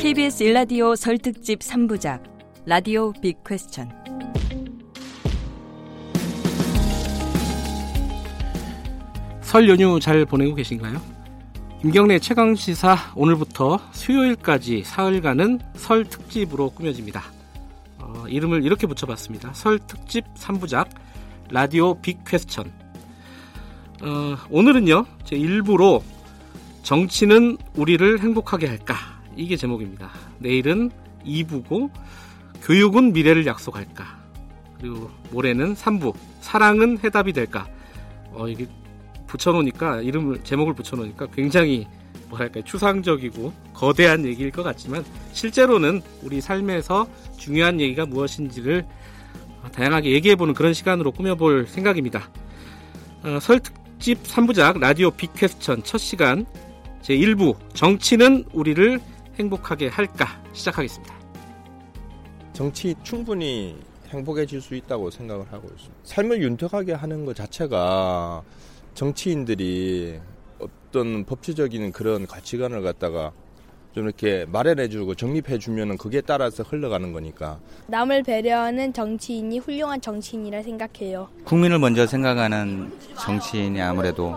[0.00, 2.22] KBS 일라디오 설 특집 3부작
[2.64, 3.90] 라디오 빅 퀘스천
[9.42, 11.02] 설 연휴 잘 보내고 계신가요?
[11.82, 17.22] 김경래 최강 시사 오늘부터 수요일까지 사흘간은 설 특집으로 꾸며집니다.
[17.98, 19.52] 어, 이름을 이렇게 붙여봤습니다.
[19.52, 20.88] 설 특집 3부작
[21.50, 22.72] 라디오 빅 퀘스천.
[24.00, 26.02] 어, 오늘은요 제 일부로
[26.84, 30.10] 정치는 우리를 행복하게 할까 이게 제목입니다.
[30.38, 30.90] 내일은
[31.24, 31.90] 2부고
[32.62, 34.20] 교육은 미래를 약속할까
[34.78, 37.66] 그리고 모레는 3부 사랑은 해답이 될까
[38.32, 38.66] 어, 이게
[39.26, 41.86] 붙여놓으니까 이름을 제목을 붙여놓으니까 굉장히
[42.28, 48.86] 뭐랄까 추상적이고 거대한 얘기일 것 같지만 실제로는 우리 삶에서 중요한 얘기가 무엇인지를
[49.72, 52.28] 다양하게 얘기해보는 그런 시간으로 꾸며볼 생각입니다.
[53.22, 56.44] 어, 설 특집 3부작 라디오 빅퀘스천 첫 시간
[57.02, 59.00] 제1부 정치는 우리를
[59.40, 61.14] 행복하게 할까 시작하겠습니다.
[62.52, 63.76] 정치 충분히
[64.08, 65.94] 행복해질 수 있다고 생각을 하고 있습니다.
[66.04, 68.42] 삶을 윤택하게 하는 것 자체가
[68.94, 70.20] 정치인들이
[70.58, 73.32] 어떤 법치적인 그런 가치관을 갖다가
[73.94, 77.58] 좀 이렇게 마련해주고 정립해주면은 그게 따라서 흘러가는 거니까.
[77.86, 81.28] 남을 배려하는 정치인이 훌륭한 정치인이라 생각해요.
[81.44, 84.34] 국민을 먼저 생각하는 정치인이 아무래도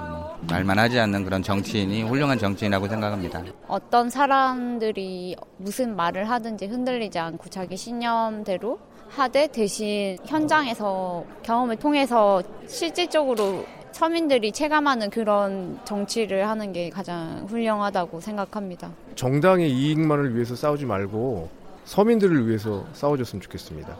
[0.49, 3.43] 말만 하지 않는 그런 정치인이 훌륭한 정치인이라고 생각합니다.
[3.67, 13.65] 어떤 사람들이 무슨 말을 하든지 흔들리지 않고 자기 신념대로 하되 대신 현장에서 경험을 통해서 실질적으로
[13.91, 18.91] 서민들이 체감하는 그런 정치를 하는 게 가장 훌륭하다고 생각합니다.
[19.15, 21.49] 정당의 이익만을 위해서 싸우지 말고
[21.85, 23.95] 서민들을 위해서 싸워줬으면 좋겠습니다.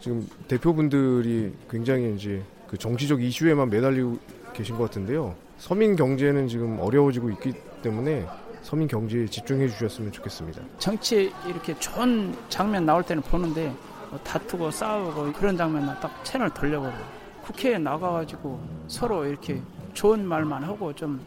[0.00, 4.18] 지금 대표분들이 굉장히 이제 그 정치적 이슈에만 매달리고
[4.54, 5.34] 계신 것 같은데요.
[5.58, 8.26] 서민 경제는 지금 어려워지고 있기 때문에
[8.62, 10.62] 서민 경제에 집중해 주셨으면 좋겠습니다.
[10.78, 13.72] 정치 이렇게 좋은 장면 나올 때는 보는데
[14.10, 17.18] 뭐 다투고 싸우고 그런 장면만 딱 채널 돌려버려요.
[17.42, 19.60] 국회에 나가가지고 서로 이렇게
[19.94, 21.20] 좋은 말만 하고 좀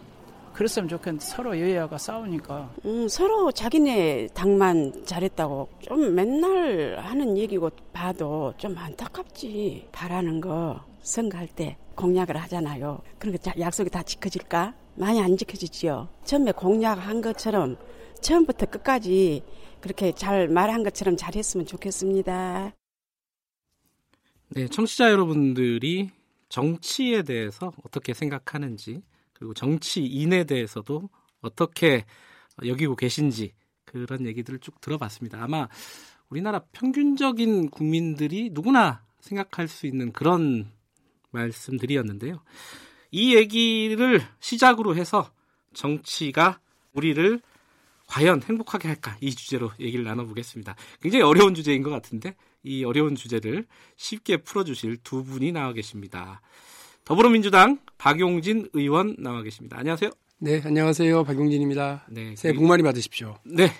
[0.53, 2.69] 그랬으면 좋겠는데 서로 여야가 싸우니까.
[2.85, 9.87] 음, 서로 자기네 당만 잘했다고 좀 맨날 하는 얘기고 봐도 좀 안타깝지.
[9.91, 13.01] 바라는 거 선거할 때 공약을 하잖아요.
[13.19, 14.73] 그러니까 약속이 다 지켜질까?
[14.95, 16.09] 많이 안 지켜지지요.
[16.25, 17.77] 처음에 공약한 것처럼
[18.21, 19.43] 처음부터 끝까지
[19.81, 22.73] 그렇게 잘 말한 것처럼 잘했으면 좋겠습니다.
[24.49, 26.09] 네, 청취자 여러분들이
[26.49, 29.01] 정치에 대해서 어떻게 생각하는지
[29.33, 31.07] 그리고 정치인에 대해서도
[31.41, 32.05] 어떻게
[32.65, 33.53] 여기고 계신지
[33.85, 35.41] 그런 얘기들을 쭉 들어봤습니다.
[35.41, 35.67] 아마
[36.29, 40.71] 우리나라 평균적인 국민들이 누구나 생각할 수 있는 그런
[41.31, 42.41] 말씀들이었는데요.
[43.11, 45.31] 이 얘기를 시작으로 해서
[45.73, 46.59] 정치가
[46.93, 47.41] 우리를
[48.07, 50.75] 과연 행복하게 할까 이 주제로 얘기를 나눠보겠습니다.
[51.01, 53.65] 굉장히 어려운 주제인 것 같은데 이 어려운 주제를
[53.95, 56.41] 쉽게 풀어주실 두 분이 나와 계십니다.
[57.05, 59.77] 더불어민주당 박용진 의원 나와 계십니다.
[59.79, 60.11] 안녕하세요.
[60.39, 61.23] 네, 안녕하세요.
[61.23, 62.05] 박용진입니다.
[62.09, 63.37] 네, 새해 복 많이 받으십시오.
[63.43, 63.71] 네.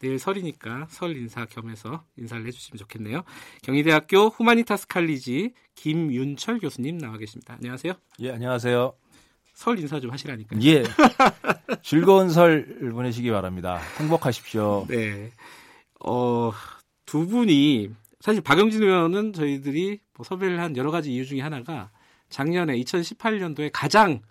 [0.00, 3.22] 내일 설이니까 설 인사 겸해서 인사를 해주시면 좋겠네요.
[3.62, 7.54] 경희대학교 후마니타스 칼리지 김윤철 교수님 나와 계십니다.
[7.54, 7.92] 안녕하세요.
[8.20, 8.94] 예, 안녕하세요.
[9.54, 10.60] 설 인사 좀 하시라니까요.
[10.62, 10.82] 예.
[11.82, 13.78] 즐거운 설 보내시기 바랍니다.
[13.98, 14.86] 행복하십시오.
[14.88, 15.32] 네.
[16.00, 16.50] 어,
[17.04, 17.90] 두 분이
[18.20, 21.90] 사실 박영진 의원은 저희들이 뭐 섭외를 한 여러 가지 이유 중에 하나가
[22.30, 24.22] 작년에 2018년도에 가장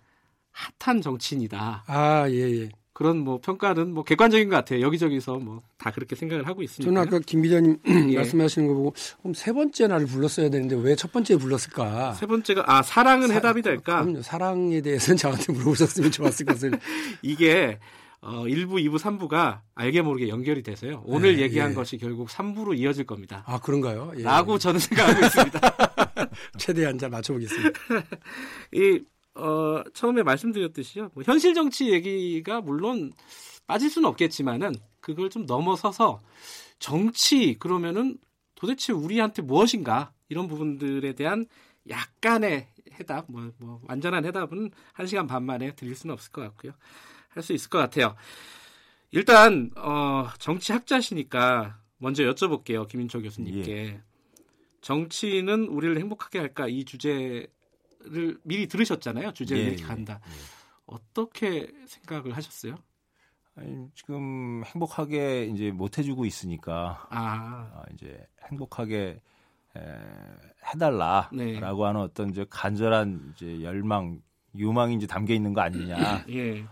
[0.50, 1.84] 핫한 정치인이다.
[1.86, 2.68] 아, 예, 예.
[2.92, 4.80] 그런 뭐 평가는 뭐 객관적인 것 같아요.
[4.82, 6.84] 여기저기서 뭐 다 그렇게 생각을 하고 있습니다.
[6.92, 7.78] 저는 아까 김 기자님
[8.12, 8.16] 예.
[8.16, 12.12] 말씀하시는 거 보고 그럼 세 번째 나를 불렀어야 되는데 왜 첫 번째 불렀을까?
[12.12, 14.02] 세 번째가 아 사랑은 사, 해답이 될까?
[14.02, 14.20] 그럼요.
[14.20, 16.72] 사랑에 대해서는 저한테 물어보셨으면 좋았을 것을.
[17.22, 17.78] 이게
[18.20, 21.02] 어, 1부, 2부, 3부가 알게 모르게 연결이 돼서요.
[21.06, 21.74] 오늘 네, 얘기한 예.
[21.74, 23.42] 것이 결국 3부로 이어질 겁니다.
[23.46, 24.12] 아, 그런가요?
[24.18, 24.22] 예.
[24.22, 25.60] 라고 저는 생각하고 있습니다.
[26.58, 27.70] 최대한 잘 맞춰보겠습니다.
[28.74, 29.00] 이,
[29.34, 31.10] 어, 처음에 말씀드렸듯이요.
[31.14, 33.12] 뭐 현실 정치 얘기가 물론
[33.66, 36.20] 빠질 수는 없겠지만은 그걸 좀 넘어서서
[36.78, 38.18] 정치 그러면은
[38.54, 41.46] 도대체 우리한테 무엇인가 이런 부분들에 대한
[41.88, 42.68] 약간의
[42.98, 46.72] 해답, 뭐, 뭐 완전한 해답은 한 시간 반 만에 드릴 수는 없을 것 같고요.
[47.28, 48.16] 할 수 있을 것 같아요.
[49.12, 53.72] 일단 어, 정치 학자시니까 먼저 여쭤볼게요, 김인철 교수님께.
[53.72, 54.00] 예.
[54.80, 57.46] 정치는 우리를 행복하게 할까 이 주제
[58.04, 59.32] 를 미리 들으셨잖아요.
[59.32, 60.20] 주제를 예, 이렇게 간다.
[60.26, 60.36] 예, 예.
[60.86, 62.76] 어떻게 생각을 하셨어요?
[63.56, 67.70] 아니, 지금 행복하게 이제 못 해주고 있으니까 아.
[67.74, 69.20] 어, 이제 행복하게
[69.76, 69.80] 에,
[70.72, 71.58] 해달라라고 네.
[71.60, 74.20] 하는 어떤 이제 간절한 이제 열망,
[74.54, 76.24] 유망이 이제 담겨 있는 거 아니냐.
[76.30, 76.58] 예.
[76.58, 76.64] 에,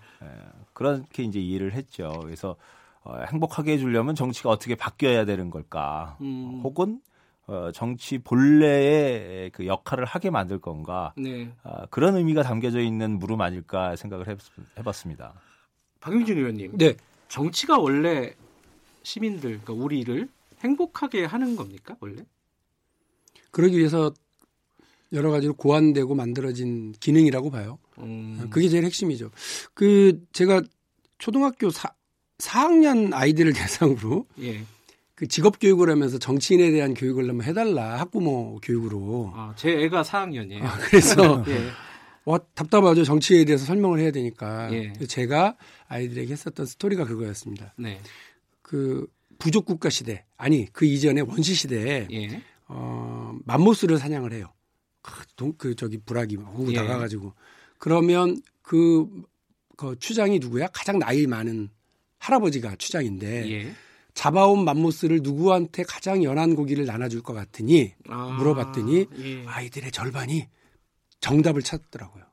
[0.72, 2.20] 그렇게 이제 이해를 했죠.
[2.22, 2.56] 그래서
[3.02, 6.16] 어, 행복하게 해주려면 정치가 어떻게 바뀌어야 되는 걸까?
[6.20, 6.60] 음.
[6.64, 7.00] 혹은
[7.48, 11.14] 어, 정치 본래의 그 역할을 하게 만들 건가?
[11.16, 11.50] 네.
[11.64, 14.36] 어, 그런 의미가 담겨져 있는 물음 아닐까 생각을 해,
[14.78, 15.32] 해봤습니다.
[16.00, 16.94] 박용진 의원님, 네.
[17.28, 18.34] 정치가 원래
[19.02, 20.28] 시민들, 그러니까 우리를
[20.60, 22.22] 행복하게 하는 겁니까 원래?
[23.50, 24.12] 그러기 위해서
[25.12, 27.78] 여러 가지로 고안되고 만들어진 기능이라고 봐요.
[27.98, 28.46] 음.
[28.50, 29.30] 그게 제일 핵심이죠.
[29.72, 30.60] 그 제가
[31.16, 31.88] 초등학교 4,
[32.36, 34.62] 4학년 아이들을 대상으로 예.
[35.18, 39.32] 그 직업 교육을 하면서 정치인에 대한 교육을 한번 해달라 학부모 교육으로.
[39.34, 40.62] 아, 제 애가 4학년이에요.
[40.62, 41.70] 아, 그래서 예.
[42.24, 44.72] 와 답답하죠 정치에 대해서 설명을 해야 되니까.
[44.72, 44.92] 예.
[45.08, 45.56] 제가
[45.88, 47.74] 아이들에게 했었던 스토리가 그거였습니다.
[47.78, 48.00] 네.
[48.62, 49.08] 그
[49.40, 52.40] 부족 국가 시대 아니 그 이전에 원시 시대에 예.
[52.68, 54.52] 어, 맘모스를 사냥을 해요.
[55.02, 56.76] 그, 동, 그 저기 불악이 후 예.
[56.76, 57.32] 나가가지고
[57.78, 59.08] 그러면 그,
[59.76, 60.68] 그 추장이 누구야?
[60.68, 61.70] 가장 나이 많은
[62.18, 63.74] 할아버지가 추장인데 예.
[64.18, 69.44] 잡아온 맘모스를 누구한테 가장 연한 고기를 나눠줄 것 같으니 아, 물어봤더니 예.
[69.46, 70.48] 아이들의 절반이
[71.20, 72.24] 정답을 찾더라고요.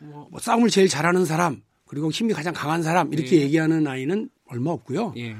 [0.00, 3.40] 뭐, 뭐, 싸움을 제일 잘하는 사람 그리고 힘이 가장 강한 사람 이렇게 예.
[3.40, 5.14] 얘기하는 아이는 얼마 없고요.
[5.16, 5.34] 예.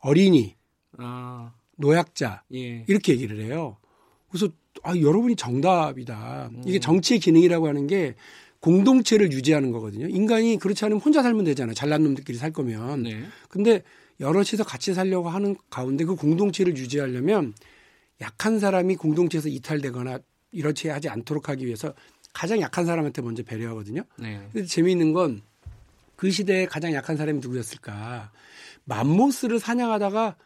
[0.00, 0.56] 어린이,
[0.98, 1.54] 아.
[1.78, 2.84] 노약자 예.
[2.86, 3.78] 이렇게 얘기를 해요.
[4.28, 4.52] 그래서
[4.82, 6.50] 아, 여러분이 정답이다.
[6.52, 6.62] 음.
[6.66, 8.14] 이게 정치의 기능이라고 하는 게
[8.60, 10.06] 공동체를 유지하는 거거든요.
[10.06, 11.72] 인간이 그렇지 않으면 혼자 살면 되잖아요.
[11.72, 13.04] 잘난 놈들끼리 살 거면.
[13.04, 13.22] 네.
[13.48, 13.82] 근데
[14.20, 17.54] 여럿이서 같이 살려고 하는 가운데 그 공동체를 유지하려면
[18.20, 20.18] 약한 사람이 공동체에서 이탈되거나
[20.50, 21.94] 이렇지 하지 않도록 하기 위해서
[22.32, 24.02] 가장 약한 사람한테 먼저 배려하거든요.
[24.18, 24.48] 네.
[24.52, 25.42] 근데 재미있는 건
[26.18, 28.32] 그 시대에 가장 약한 사람이 누구였을까?
[28.84, 30.36] 맘모스를 사냥하다가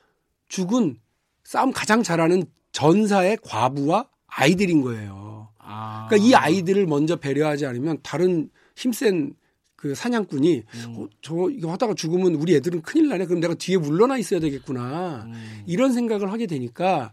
[0.49, 0.99] 죽은
[1.45, 5.49] 싸움 가장 잘하는 전사의 과부와 아이들인 거예요.
[5.57, 6.09] 아.
[6.11, 9.33] 그러니까 이 아이들을 먼저 배려하지 않으면 다른 힘센
[9.83, 10.95] 그 사냥꾼이 음.
[10.97, 13.27] 어, 저 이거 하다가 죽으면 우리 애들은 큰일 나네.
[13.27, 15.25] 그럼 내가 뒤에 물러나 있어야 되겠구나.
[15.27, 15.63] 음.
[15.67, 17.13] 이런 생각을 하게 되니까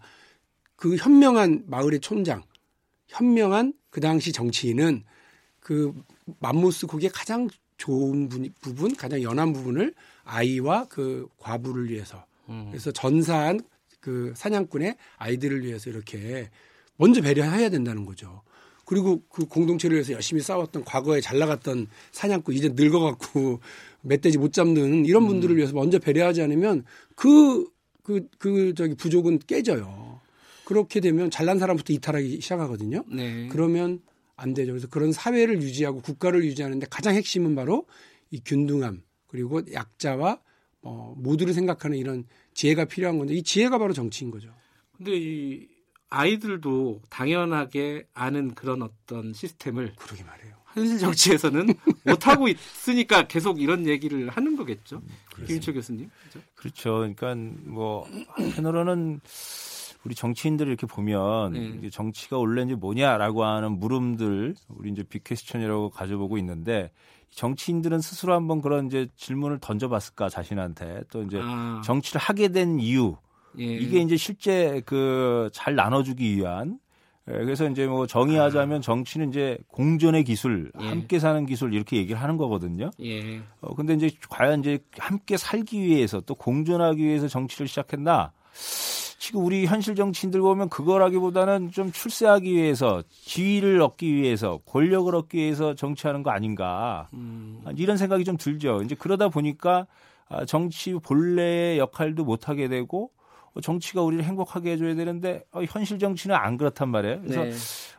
[0.76, 2.44] 그 현명한 마을의 촌장,
[3.08, 5.04] 현명한 그 당시 정치인은
[5.60, 5.96] 그
[6.38, 8.30] 맘모스 고기의 가장 좋은
[8.62, 12.68] 부분, 가장 연한 부분을 아이와 그 과부를 위해서 음.
[12.70, 13.62] 그래서 전사한
[14.00, 16.52] 그 사냥꾼의 아이들을 위해서 이렇게
[16.98, 18.44] 먼저 배려해야 된다는 거죠.
[18.90, 23.60] 그리고 그 공동체를 위해서 열심히 싸웠던 과거에 잘 나갔던 사냥꾼 이제 늙어갖고
[24.02, 25.28] 멧돼지 못 잡는 이런 음.
[25.28, 27.70] 분들을 위해서 먼저 배려하지 않으면 그,
[28.02, 30.20] 그, 그 저기 부족은 깨져요.
[30.66, 33.04] 그렇게 되면 잘난 사람부터 이탈하기 시작하거든요.
[33.12, 33.48] 네.
[33.52, 34.02] 그러면
[34.36, 34.72] 안 되죠.
[34.72, 37.86] 그래서 그런 사회를 유지하고 국가를 유지하는데 가장 핵심은 바로
[38.32, 40.40] 이 균등함 그리고 약자와
[40.82, 42.26] 어, 모두를 생각하는 이런
[42.56, 44.50] 지혜가 필요한 건데 이 지혜가 바로 정치인 거죠.
[44.98, 45.68] 근데 이
[46.10, 50.56] 아이들도 당연하게 아는 그런 어떤 시스템을 그러게 말해요.
[50.74, 51.68] 현실 정치에서는
[52.06, 54.98] 못 하고 있으니까 계속 이런 얘기를 하는 거겠죠.
[54.98, 56.10] 음, 김인철 교수님.
[56.20, 56.48] 그렇죠?
[56.56, 56.94] 그렇죠.
[56.98, 59.20] 그러니까 뭐 한편으로는
[60.06, 61.90] 우리 정치인들을 이렇게 보면 네.
[61.90, 66.92] 정치가 원래 이제 뭐냐라고 하는 물음들 우리 이제 빅퀘스천이라고 가져보고 있는데
[67.32, 71.82] 정치인들은 스스로 한번 그런 이제 질문을 던져봤을까 자신한테 또 이제 아.
[71.84, 73.18] 정치를 하게 된 이유
[73.58, 73.64] 예.
[73.64, 76.80] 이게 이제 실제 그 잘 나눠주기 위한
[77.28, 78.82] 예, 그래서 이제 뭐 정의하자면 아.
[78.82, 80.88] 정치는 이제 공존의 기술, 예.
[80.88, 82.90] 함께 사는 기술 이렇게 얘기를 하는 거거든요.
[83.02, 83.42] 예.
[83.62, 88.32] 어 근데 이제 과연 이제 함께 살기 위해서 또 공존하기 위해서 정치를 시작했나?
[89.20, 95.76] 지금 우리 현실 정치인들 보면 그거라기보다는 좀 출세하기 위해서 지위를 얻기 위해서 권력을 얻기 위해서
[95.76, 97.62] 정치하는 거 아닌가 음.
[97.76, 98.82] 이런 생각이 좀 들죠.
[98.82, 99.86] 이제 그러다 보니까
[100.30, 103.12] 아, 정치 본래의 역할도 못 하게 되고
[103.62, 107.22] 정치가 우리를 행복하게 해줘야 되는데 어, 현실 정치는 안 그렇단 말이에요.
[107.22, 107.52] 그래서 네.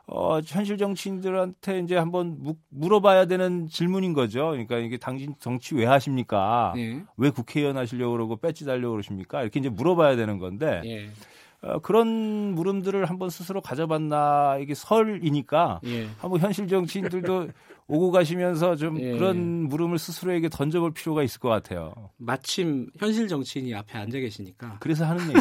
[0.07, 4.51] 어, 현실 정치인들한테 이제 한번 무, 물어봐야 되는 질문인 거죠.
[4.51, 6.73] 그러니까 이게 당신 정치 왜 하십니까?
[6.75, 7.03] 네.
[7.17, 9.43] 왜 국회의원 하시려고 그러고 배지 달려고 그러십니까?
[9.43, 11.11] 이렇게 이제 물어봐야 되는 건데 네.
[11.63, 12.09] 어, 그런
[12.55, 16.09] 물음들을 한번 스스로 가져봤나 이게 설이니까 예.
[16.19, 17.49] 한번 현실 정치인들도
[17.91, 19.13] 오고 가시면서 좀 예.
[19.13, 21.93] 그런 물음을 스스로에게 던져볼 필요가 있을 것 같아요.
[22.19, 24.77] 마침 현실 정치인이 앞에 앉아 계시니까.
[24.79, 25.41] 그래서 하는 얘기.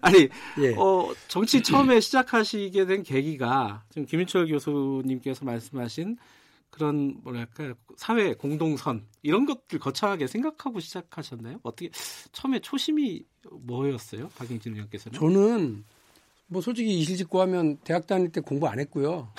[0.00, 0.28] 아니,
[0.60, 0.74] 예.
[0.76, 6.16] 어, 정치 처음에 시작하시게 된 계기가 지금 김인철 교수님께서 말씀하신
[6.70, 11.58] 그런 뭐랄까 사회 공동선 이런 것들 거창하게 생각하고 시작하셨나요?
[11.64, 11.90] 어떻게
[12.30, 15.18] 처음에 초심이 뭐였어요, 박영진 의원께서는?
[15.18, 15.84] 저는
[16.46, 19.32] 뭐 솔직히 이실직고 하면 대학 다닐 때 공부 안 했고요.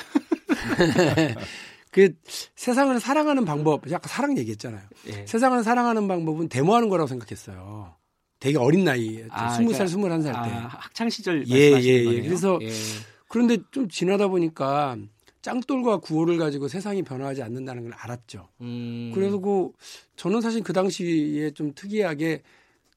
[1.91, 2.13] 그
[2.55, 4.81] 세상을 사랑하는 방법, 아까 사랑 얘기했잖아요.
[5.07, 5.25] 예.
[5.25, 7.95] 세상을 사랑하는 방법은 데모하는 거라고 생각했어요.
[8.39, 10.49] 되게 어린 나이에 아, 20살, 그러니까, 21살 때.
[10.49, 12.21] 아, 학창 시절 예, 예, 예.
[12.21, 12.71] 그래서 예.
[13.27, 14.97] 그런데 좀 지나다 보니까
[15.41, 18.47] 짱돌과 구호를 가지고 세상이 변화하지 않는다는 걸 알았죠.
[18.61, 19.11] 음.
[19.13, 19.39] 그래서
[20.15, 22.41] 저는 사실 그 당시에 좀 특이하게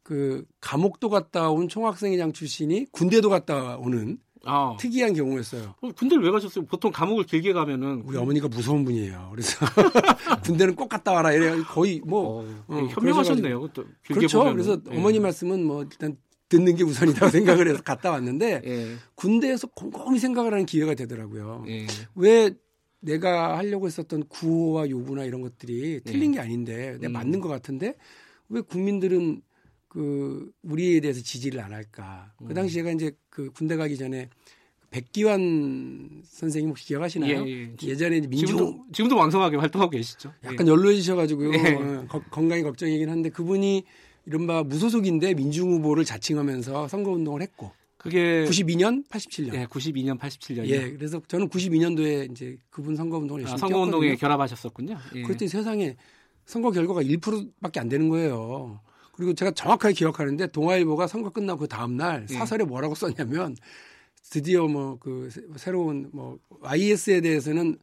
[0.03, 4.77] 그 감옥도 갔다 온 총학생회장 출신이 군대도 갔다 오는 아.
[4.79, 5.75] 특이한 경우였어요.
[5.81, 6.65] 어, 군대를 왜 가셨어요?
[6.67, 9.29] 보통 감옥을 길게 가면은 우리 어머니가 무서운 분이에요.
[9.31, 9.59] 그래서
[10.45, 11.33] 군대는 꼭 갔다 와라.
[11.33, 13.69] 이래 거의 뭐 어, 어, 현명하셨네요.
[13.73, 14.39] 또 그렇죠.
[14.39, 14.63] 보면은.
[14.63, 14.97] 그래서 예.
[14.97, 16.17] 어머니 말씀은 뭐 일단
[16.49, 18.95] 듣는 게 우선이라고 생각을 해서 갔다 왔는데 예.
[19.15, 21.65] 군대에서 곰곰이 생각을 하는 기회가 되더라고요.
[21.69, 21.87] 예.
[22.15, 22.55] 왜
[23.01, 27.13] 내가 하려고 했었던 구호와 요구나 이런 것들이 틀린 게 아닌데 내가 음.
[27.13, 27.95] 맞는 것 같은데
[28.49, 29.43] 왜 국민들은
[29.95, 32.33] 그 우리에 대해서 지지를 안 할까?
[32.37, 32.49] 그 음.
[32.49, 34.29] 그 당시 제가 이제 그 군대 가기 전에
[34.91, 37.47] 백기환 선생님 혹시 기억하시나요?
[37.47, 37.97] 예, 예.
[37.97, 40.33] 전에 민주 지금도, 지금도 왕성하게 활동하고 계시죠.
[40.43, 40.71] 약간 예.
[40.73, 41.53] 연로해지셔가지고요.
[41.55, 41.75] 예.
[42.11, 43.85] 어, 건강이 걱정이긴 한데 그분이
[44.27, 49.55] 이른바 무소속인데 민중 후보를 자칭하면서 선거 운동을 했고 그게 92년, 87년.
[49.55, 50.67] 예, 92년, 87년.
[50.67, 54.99] 예, 그래서 저는 92년도에 이제 그분 선거 운동을 열심히 아, 선거 운동에 결합하셨었군요.
[55.15, 55.23] 예.
[55.23, 55.97] 그랬더니 세상에
[56.47, 58.81] 선거 결과가 1%밖에 안 되는 거예요.
[59.17, 62.35] 그리고 제가 정확하게 기억하는데 동아일보가 선거 끝나고 그 다음 날 예.
[62.35, 63.57] 사설에 뭐라고 썼냐면
[64.31, 67.77] 드디어 뭐 그 새로운 뭐 IS에 대해서는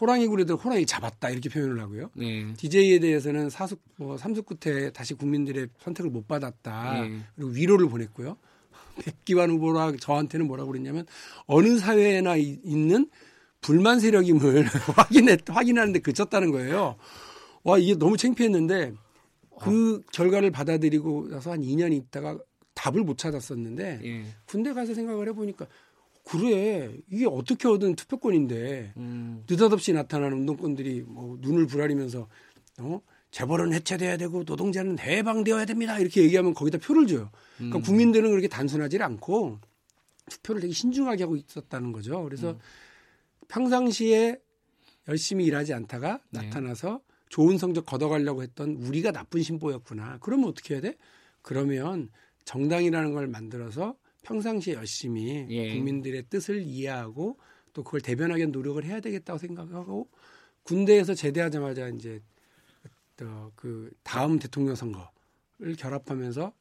[0.00, 2.10] 호랑이 굴에도 호랑이 잡았다 이렇게 표현을 하고요.
[2.14, 2.52] 네.
[2.56, 7.00] DJ에 대해서는 사숙 뭐 삼숙 끝에 다시 국민들의 선택을 못 받았다.
[7.02, 7.20] 네.
[7.34, 8.36] 그리고 위로를 보냈고요.
[9.04, 11.06] 백기환 후보라 저한테는 뭐라고 그랬냐면
[11.46, 13.08] 어느 사회에나 있는
[13.62, 14.64] 불만 세력임을
[14.96, 16.96] 확인해 확인하는데 그쳤다는 거예요.
[17.62, 18.92] 와 이게 너무 창피했는데
[19.60, 20.00] 그 어.
[20.12, 22.38] 결과를 받아들이고 나서 한 2년 있다가
[22.74, 24.24] 답을 못 찾았었는데 예.
[24.44, 25.66] 군대 가서 생각을 해보니까
[26.24, 29.44] 그래 이게 어떻게 얻은 투표권인데 음.
[29.48, 32.28] 느닷없이 나타나는 운동권들이 뭐 눈을 부라리면서
[32.80, 37.30] 어 재벌은 해체돼야 되고 노동자는 해방되어야 됩니다 이렇게 얘기하면 거기다 표를 줘요.
[37.56, 37.82] 그러니까 음.
[37.82, 39.58] 국민들은 그렇게 단순하지 않고
[40.30, 42.22] 투표를 되게 신중하게 하고 있었다는 거죠.
[42.24, 42.58] 그래서 음.
[43.48, 44.38] 평상시에
[45.08, 46.42] 열심히 일하지 않다가 네.
[46.42, 50.18] 나타나서 좋은 성적 걷어가려고 했던 우리가 나쁜 신보였구나.
[50.20, 50.96] 그러면 어떻게 해야 돼?
[51.42, 52.08] 그러면
[52.44, 55.74] 정당이라는 걸 만들어서 평상시에 열심히 예.
[55.74, 57.38] 국민들의 뜻을 이해하고
[57.72, 60.08] 또 그걸 대변하기 노력을 해야 되겠다고 생각하고
[60.62, 62.20] 군대에서 제대하자마자 이제
[63.54, 66.52] 그 다음 대통령 선거를 결합하면서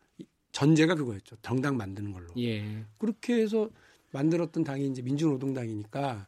[0.52, 1.36] 전제가 그거였죠.
[1.42, 2.28] 정당 만드는 걸로.
[2.38, 2.86] 예.
[2.98, 3.70] 그렇게 해서
[4.12, 6.28] 만들었던 당이 이제 민주노동당이니까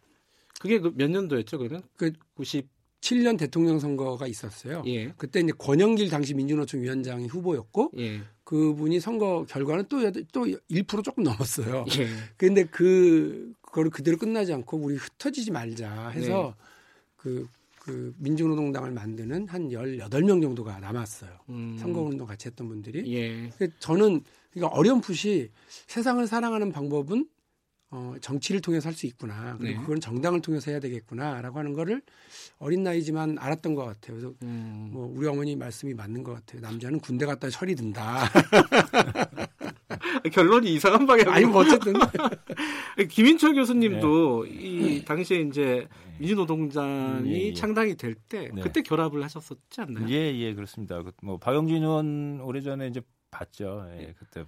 [0.59, 1.83] 그게 그 몇 년도였죠, 그러면?
[1.95, 2.67] 그 90.
[3.07, 4.83] 7년 대통령 선거가 있었어요.
[4.85, 5.13] 예.
[5.17, 8.21] 그때 이제 권영길 당시 민주노총 위원장이 후보였고 예.
[8.43, 11.85] 그분이 선거 결과는 또또 1% 조금 넘었어요.
[11.99, 12.07] 예.
[12.35, 16.63] 근데 그 그거를 그대로 끝나지 않고 우리 흩어지지 말자 해서 네.
[17.15, 17.47] 그,
[17.79, 21.31] 그 민주노동당을 만드는 한 18명 정도가 남았어요.
[21.49, 21.77] 음.
[21.79, 23.13] 선거운동 같이 했던 분들이.
[23.13, 23.49] 예.
[23.79, 24.21] 저는
[24.51, 25.51] 그러니까 어렴풋이
[25.87, 27.27] 세상을 사랑하는 방법은
[27.89, 29.55] 어, 정치를 통해서 할 수 있구나.
[29.59, 29.85] 그리고 네.
[29.85, 32.01] 그건 정당을 통해서 해야 되겠구나라고 하는 거를
[32.59, 34.17] 어린 나이지만 알았던 것 같아요.
[34.19, 34.89] 그래서 음.
[34.91, 36.61] 뭐 우리 어머니 말씀이 맞는 것 같아요.
[36.61, 38.29] 남자는 군대 갔다 철이 든다.
[40.33, 41.29] 결론이 이상한 방향.
[41.29, 41.93] 아니 뭐 어쨌든
[43.09, 44.51] 김인철 교수님도 네.
[44.51, 45.87] 이 당시에 이제
[46.19, 47.53] 민주노동당이 예, 예.
[47.53, 48.61] 창당이 될때 네.
[48.61, 50.07] 그때 결합을 하셨었지 않나요?
[50.09, 51.01] 예, 예, 그렇습니다.
[51.21, 53.01] 그뭐 박영진 의원 오래전에 이제
[53.31, 53.87] 봤죠.
[53.99, 54.43] 예, 그때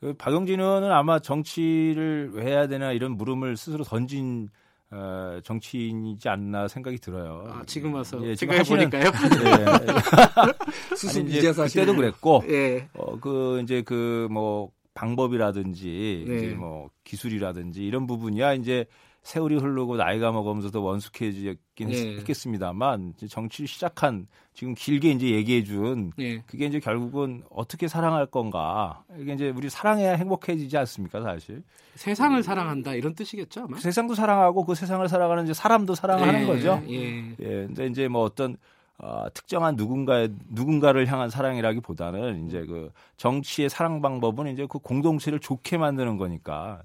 [0.00, 4.48] 그 박용진 의원은 아마 정치를 왜 해야 되나 이런 물음을 스스로 던진
[4.90, 7.44] 어, 정치인이지 않나 생각이 들어요.
[7.48, 9.04] 아, 지금 와서 예, 지금 해보니까요.
[9.10, 10.94] 예.
[10.96, 12.88] 수습 이제 그때도 그랬고, 예.
[12.94, 16.36] 어, 그 이제 그 뭐 방법이라든지 네.
[16.36, 18.86] 이제 뭐 기술이라든지 이런 부분이야 이제
[19.26, 22.16] 세월이 흐르고 나이가 먹으면서 도 원숙해지긴 네.
[22.18, 26.44] 했겠습니다만 정치를 시작한 지금 길게 이제 얘기해 준 네.
[26.46, 31.64] 그게 이제 결국은 어떻게 사랑할 건가 이게 이제 우리 사랑해야 행복해지지 않습니까 사실
[31.96, 33.74] 세상을 사랑한다 이런 뜻이겠죠 아마?
[33.74, 36.46] 그 세상도 사랑하고 그 세상을 살아가는 이제 사람도 사랑하는 네.
[36.46, 37.34] 거죠 예.
[37.40, 38.56] 예 근데 이제 뭐 어떤
[38.98, 45.78] 어, 특정한 누군가의 누군가를 향한 사랑이라기보다는 이제 그 정치의 사랑 방법은 이제 그 공동체를 좋게
[45.78, 46.82] 만드는 거니까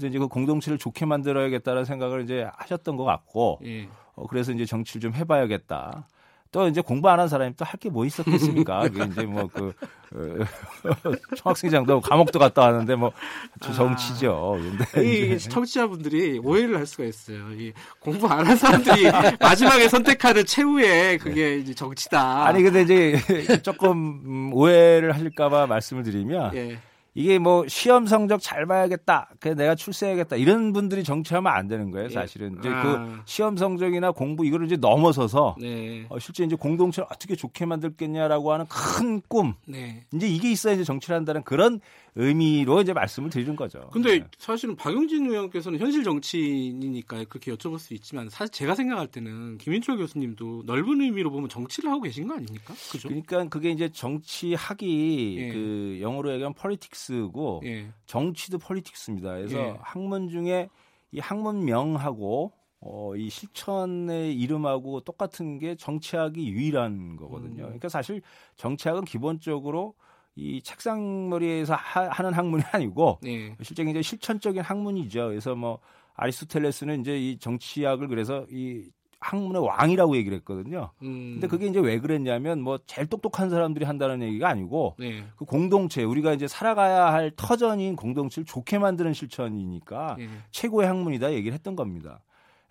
[0.00, 3.86] 그래서 이제 그 공동체를 좋게 만들어야겠다는 생각을 이제 하셨던 것 같고, 예.
[4.14, 6.06] 어, 그래서 이제 정치를 좀 해봐야겠다.
[6.52, 8.80] 또 이제 공부 안 한 사람이 또 할 게 뭐 있었겠습니까?
[8.90, 9.72] 그게 이제 뭐 그,
[10.14, 13.12] 어, 감옥도 갔다 왔는데 뭐
[13.60, 14.58] 정치죠.
[14.58, 17.52] 근데 이 청취자분들이 오해를 할 수가 있어요.
[17.52, 19.04] 이 공부 안 한 사람들이
[19.38, 22.46] 마지막에 선택하는 최후의 그게 이제 정치다.
[22.46, 26.78] 아니 근데 이제 조금 오해를 하실까봐 말씀을 드리면 예.
[27.14, 29.30] 이게 뭐 시험 성적 잘 봐야겠다.
[29.40, 30.36] 그래 내가 출세해야겠다.
[30.36, 32.10] 이런 분들이 정치하면 안 되는 거예요, 예.
[32.10, 32.56] 사실은.
[32.58, 32.82] 이제 아.
[32.82, 36.06] 그 시험 성적이나 공부 이거를 이제 넘어서서 네.
[36.08, 39.54] 어, 실제 이제 공동체를 어떻게 좋게 만들겠냐라고 하는 큰 꿈.
[39.66, 40.04] 네.
[40.12, 41.80] 이제 이게 있어야 이제 정치를 한다는 그런
[42.16, 43.88] 의미로 이제 말씀을 드리는 거죠.
[43.92, 44.26] 근데 네.
[44.38, 50.64] 사실은 박용진 의원께서는 현실 정치인이니까 그렇게 여쭤볼 수 있지만 사실 제가 생각할 때는 김인철 교수님도
[50.66, 52.74] 넓은 의미로 보면 정치를 하고 계신 거 아닙니까?
[52.90, 53.08] 그죠?
[53.08, 55.52] 그러니까 그게 이제 정치학이 예.
[55.52, 56.54] 그 영어로 얘기하면
[57.00, 57.88] 폴리틱스고 예.
[58.06, 59.34] 정치도 폴리틱스입니다.
[59.34, 59.76] 그래서 예.
[59.80, 60.68] 학문 중에
[61.12, 62.52] 이 학문명하고
[62.82, 67.64] 어, 이 실천의 이름하고 똑같은 게 정치학이 유일한 거거든요.
[67.64, 67.66] 음.
[67.66, 68.22] 그러니까 사실
[68.56, 69.94] 정치학은 기본적으로
[70.36, 73.56] 이 책상머리에서 하, 는 학문이 아니고 네.
[73.62, 75.28] 실제 이제 실천적인 학문이죠.
[75.28, 75.80] 그래서 뭐
[76.14, 78.90] 아리스토텔레스는 이제 이 정치학을 그래서 이
[79.20, 80.90] 학문의 왕이라고 얘기를 했거든요.
[81.02, 81.32] 음.
[81.34, 85.24] 근데 그게 이제 왜 그랬냐면 뭐 제일 똑똑한 사람들이 한다는 얘기가 아니고 네.
[85.36, 90.28] 그 공동체 우리가 이제 살아가야 할 터전인 공동체를 좋게 만드는 실천이니까 네.
[90.50, 92.20] 최고의 학문이다 얘기를 했던 겁니다.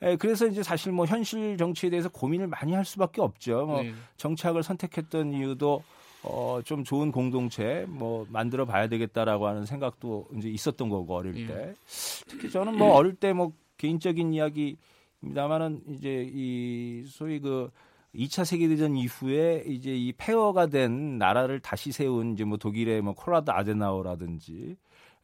[0.01, 3.65] 예, 그래서 이제 사실 뭐 현실 정치에 대해서 고민을 많이 할 수밖에 없죠.
[3.65, 3.93] 뭐 네.
[4.17, 5.83] 정치학을 선택했던 이유도
[6.23, 11.45] 어, 좀 좋은 공동체 뭐 만들어 봐야 되겠다라고 하는 생각도 이제 있었던 거고 어릴 예.
[11.47, 11.73] 때.
[12.27, 14.77] 특히 저는 뭐 어릴 때 뭐 개인적인 이야기입니
[15.35, 17.69] 다만은 이제 이 소위 그
[18.15, 23.51] 2차 세계대전 이후에 이제 이 폐허가 된 나라를 다시 세운 이제 뭐 독일의 뭐 콜라드
[23.51, 24.77] 아데나오라든지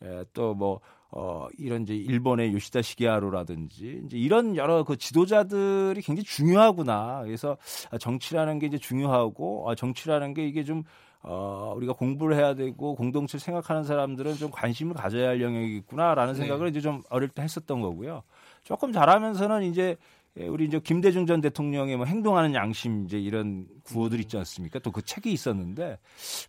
[0.04, 7.22] 에, 또뭐 어, 이런 이제 일본의 요시다 시게하루라든지 이제 이런 여러 그 지도자들이 굉장히 중요하구나.
[7.24, 7.58] 그래서
[8.00, 10.84] 정치라는 게 이제 중요하고 아, 정치라는 게 이게 좀
[11.22, 16.40] 어, 우리가 공부를 해야 되고 공동체 생각하는 사람들은 좀 관심을 가져야 할 영역이겠구나라는 네.
[16.40, 18.22] 생각을 이제 좀 어릴 때 했었던 거고요.
[18.66, 19.96] 조금 자라면서는 이제
[20.38, 24.80] 예, 우리 이제 김대중 전 대통령의 뭐 행동하는 양심 이제 이런 구호들 있지 않습니까?
[24.80, 25.98] 또 그 책이 있었는데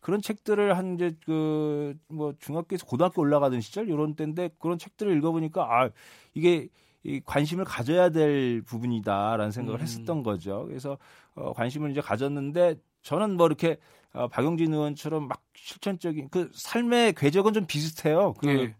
[0.01, 5.63] 그런 책들을 한 이제 그 뭐 중학교에서 고등학교 올라가던 시절 이런 때인데 그런 책들을 읽어보니까
[5.63, 5.91] 아
[6.35, 6.69] 이게
[7.05, 9.83] 이 관심을 가져야 될 부분이다라는 생각을 음.
[9.83, 10.65] 했었던 거죠.
[10.67, 10.99] 그래서
[11.37, 13.77] 어, 관심을 이제 가졌는데 저는 뭐 이렇게
[14.13, 18.35] 어, 박용진 의원처럼 막 실천적인 그 삶의 궤적은 좀 비슷해요.
[18.39, 18.75] 그 네.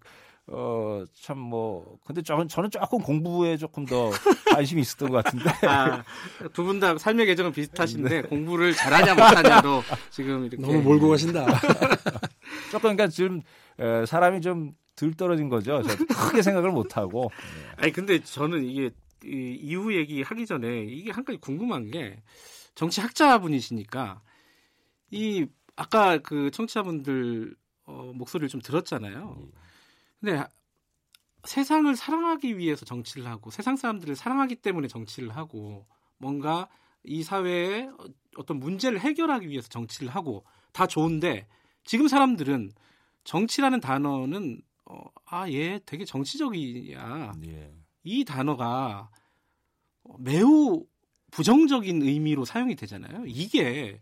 [0.49, 4.11] 어, 참 뭐, 근데 저는, 저는 조금 공부에 조금 더
[4.55, 5.51] 관심이 있었던 것 같은데.
[5.67, 6.05] 아,
[6.53, 8.23] 두 분 다 삶의 계정은 비슷하신데, 네.
[8.23, 10.63] 공부를 잘하냐 못하냐도 지금 이렇게.
[10.63, 11.47] 너무 몰고 가신다.
[12.71, 13.43] 조금, 그러니까 지금,
[13.81, 15.83] 에, 사람이 좀들 떨어진 거죠.
[16.15, 17.31] 크게 생각을 못하고.
[17.77, 18.91] 아니, 근데 저는 이게,
[19.25, 22.23] 이, 이후 얘기 하기 전에, 이게 한 가지 궁금한 게,
[22.77, 24.21] 정치 학자분이시니까,
[25.11, 27.57] 이, 아까 그 청취자분들,
[27.87, 29.37] 어, 목소리를 좀 들었잖아요.
[29.41, 29.51] 음.
[30.21, 30.45] 근데
[31.45, 35.87] 세상을 사랑하기 위해서 정치를 하고 세상 사람들을 사랑하기 때문에 정치를 하고
[36.19, 36.69] 뭔가
[37.05, 37.89] 이 사회에
[38.37, 41.47] 어떤 문제를 해결하기 위해서 정치를 하고 다 좋은데
[41.85, 42.73] 지금 사람들은
[43.25, 47.33] 정치라는 단어는 어, 아, 얘 되게 정치적이야.
[47.45, 47.75] 예.
[48.05, 49.11] 이 단어가
[50.19, 50.85] 매우
[51.37, 53.25] 부정적인 의미로 사용이 되잖아요.
[53.27, 54.01] 이게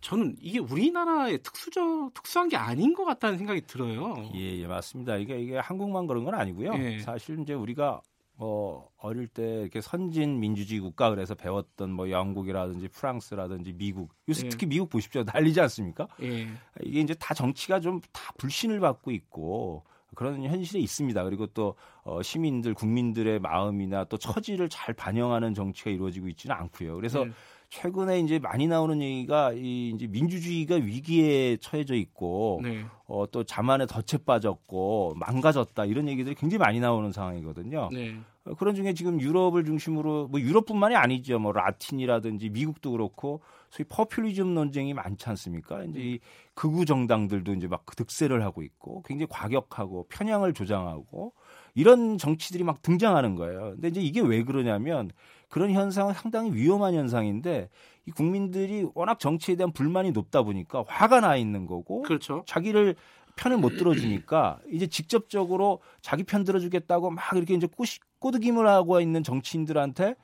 [0.00, 4.30] 저는 이게 우리나라의 특수적 특수한 게 아닌 것 같다는 생각이 들어요.
[4.34, 5.16] 예, 예 맞습니다.
[5.16, 6.74] 이게 이게 한국만 그런 건 아니고요.
[6.78, 7.00] 예.
[7.00, 8.02] 사실 이제 우리가
[8.36, 14.48] 뭐 어릴 때 이렇게 선진 민주주의 국가 그래서 배웠던 뭐 영국이라든지 프랑스라든지 미국 요새 예.
[14.48, 16.06] 특히 미국 보십시오 난리지 않습니까?
[16.22, 16.46] 예.
[16.84, 19.82] 이게 이제 다 정치가 좀 다 불신을 받고 있고
[20.14, 21.24] 그런 현실이 있습니다.
[21.24, 26.96] 그리고 또 어, 시민들, 국민들의 마음이나 또 처지를 잘 반영하는 정치가 이루어지고 있지는 않고요.
[26.96, 27.32] 그래서 네.
[27.68, 32.84] 최근에 이제 많이 나오는 얘기가 이 이제 민주주의가 위기에 처해져 있고 네.
[33.06, 37.90] 어, 또 자만에 덫에 빠졌고 망가졌다 이런 얘기들이 굉장히 많이 나오는 상황이거든요.
[37.92, 38.16] 네.
[38.46, 41.38] 어, 그런 중에 지금 유럽을 중심으로 뭐 유럽뿐만이 아니죠.
[41.38, 45.82] 뭐 라틴이라든지 미국도 그렇고 소위 퍼퓰리즘 논쟁이 많지 않습니까?
[45.84, 46.18] 이제 이
[46.54, 51.32] 극우 정당들도 이제 막 득세를 하고 있고 굉장히 과격하고 편향을 조장하고
[51.74, 53.72] 이런 정치들이 막 등장하는 거예요.
[53.72, 55.10] 근데 이제 이게 왜 그러냐면
[55.48, 57.68] 그런 현상은 상당히 위험한 현상인데
[58.06, 62.44] 이 국민들이 워낙 정치에 대한 불만이 높다 보니까 화가 나 있는 거고 그렇죠.
[62.46, 62.94] 자기를
[63.36, 69.22] 편을 못 들어주니까 이제 직접적으로 자기 편 들어주겠다고 막 이렇게 이제 꼬시, 꼬드김을 하고 있는
[69.22, 70.14] 정치인들한테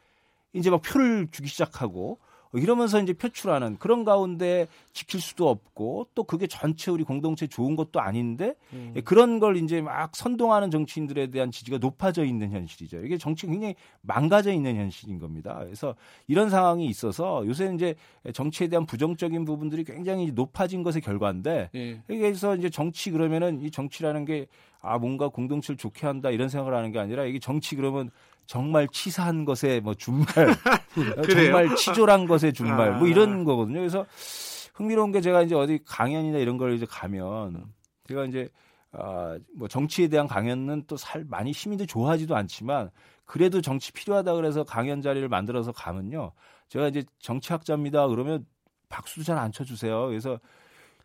[0.53, 2.19] 이제 막 표를 주기 시작하고
[2.59, 8.01] 이러면서 이제 표출하는 그런 가운데 지킬 수도 없고 또 그게 전체 우리 공동체 좋은 것도
[8.01, 8.95] 아닌데 음.
[9.05, 13.05] 그런 걸 이제 막 선동하는 정치인들에 대한 지지가 높아져 있는 현실이죠.
[13.05, 15.61] 이게 정치가 굉장히 망가져 있는 현실인 겁니다.
[15.63, 15.95] 그래서
[16.27, 17.95] 이런 상황이 있어서 요새 이제
[18.35, 22.03] 정치에 대한 부정적인 부분들이 굉장히 높아진 것의 결과인데 예.
[22.07, 24.47] 그래서 이제 정치 그러면은 이 정치라는 게
[24.83, 28.11] 아 뭔가 공동체를 좋게 한다 이런 생각을 하는 게 아니라 이게 정치 그러면
[28.47, 30.27] 정말 치사한 것에 뭐 준말,
[31.31, 33.45] 정말 치졸한 것에 준말, 뭐 이런 아.
[33.45, 33.79] 거거든요.
[33.79, 34.07] 그래서
[34.75, 37.65] 흥미로운 게 제가 이제 어디 강연이나 이런 걸 이제 가면
[38.09, 38.49] 제가 이제
[38.93, 42.91] 어, 뭐 정치에 대한 강연은 또 살 많이 시민들 좋아하지도 않지만
[43.25, 46.33] 그래도 정치 필요하다 그래서 강연 자리를 만들어서 가면요.
[46.69, 48.09] 제가 이제 정치학자입니다.
[48.09, 48.45] 그러면
[48.89, 50.09] 박수도 잘 안 쳐주세요.
[50.09, 50.39] 그래서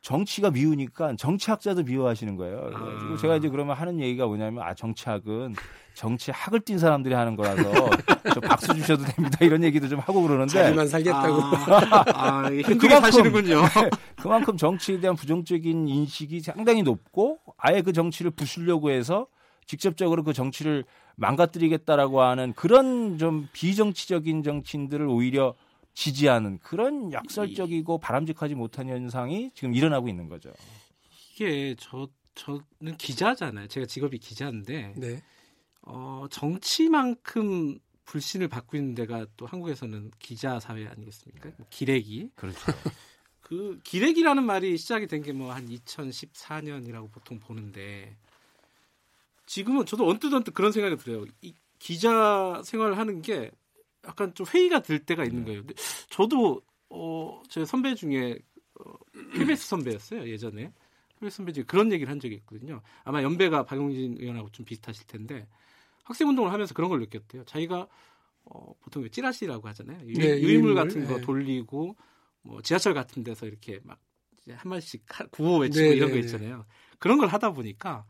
[0.02, 2.62] 정치가 미우니까 정치학자도 미워하시는 거예요.
[2.62, 3.18] 그래가지고 아.
[3.18, 5.56] 제가 이제 그러면 하는 얘기가 뭐냐면 아 정치학은
[5.94, 7.64] 정치학을 띈 사람들이 하는 거라서
[8.34, 9.38] 저 박수 주셔도 됩니다.
[9.42, 11.42] 이런 얘기도 좀 하고 그러는데 자기만 살겠다고.
[11.42, 13.62] 아, 아 그게 사실은군요.
[14.16, 19.28] 그만큼 정치에 대한 부정적인 인식이 상당히 높고 아예 그 정치를 부수려고 해서
[19.66, 25.56] 직접적으로 그 정치를 망가뜨리겠다라고 하는 그런 좀 비정치적인 정치인들을 오히려
[25.98, 30.54] 지지하는 그런 역설적이고 바람직하지 못한 현상이 지금 일어나고 있는 거죠.
[31.34, 33.68] 이게 저 저는 기자잖아요.
[33.68, 35.24] 제가 직업이 기자인데 네.
[35.82, 41.50] 어, 정치만큼 불신을 받고 있는 데가 또 한국에서는 기자 사회 아니겠습니까?
[41.58, 42.30] 뭐 기레기.
[42.36, 42.60] 그렇죠.
[43.42, 48.16] 그 기레기라는 말이 시작이 된 게 뭐 한 2014년이라고 보통 보는데
[49.48, 51.26] 지금은 저도 언뜻 언뜻 그런 생각이 들어요.
[51.42, 53.50] 이 기자 생활을 하는 게
[54.08, 55.62] 약간 좀 회의가 들 때가 있는 거예요.
[55.62, 55.74] 근데
[56.10, 58.38] 저도 어, 제 선배 중에
[58.80, 58.94] 어,
[59.34, 60.72] KBS 선배였어요 예전에.
[61.20, 62.82] KBS 선배 중에 그런 얘기를 한 적이 있거든요.
[63.04, 65.48] 아마 연배가 박용진 의원하고 좀 비슷하실 텐데
[66.04, 67.44] 학생 운동을 하면서 그런 걸 느꼈대요.
[67.46, 67.88] 자기가
[68.46, 70.08] 어, 보통 찌라시라고 하잖아요.
[70.08, 71.22] 유, 네, 유인물 같은 거 네.
[71.22, 71.98] 돌리고
[72.44, 74.00] 뭐 지하철 같은 데서 이렇게 막
[74.56, 76.26] 한 마디씩 구호 외치고 네, 이런 거 네, 네.
[76.26, 76.66] 있잖아요.
[77.00, 78.06] 그런 걸 하다 보니까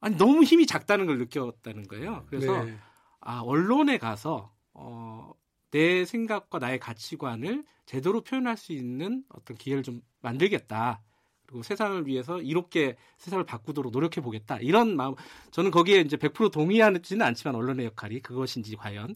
[0.00, 2.24] 아니 너무 힘이 작다는 걸 느꼈다는 거예요.
[2.28, 2.76] 그래서 네.
[3.20, 5.32] 아 언론에 가서 어,
[5.70, 11.02] 내 생각과 나의 가치관을 제대로 표현할 수 있는 어떤 기회를 좀 만들겠다.
[11.46, 14.58] 그리고 세상을 위해서 이롭게 세상을 바꾸도록 노력해 보겠다.
[14.58, 15.14] 이런 마음,
[15.52, 19.14] 저는 거기에 이제 100% 동의하지는 않지만 언론의 역할이 그것인지 과연.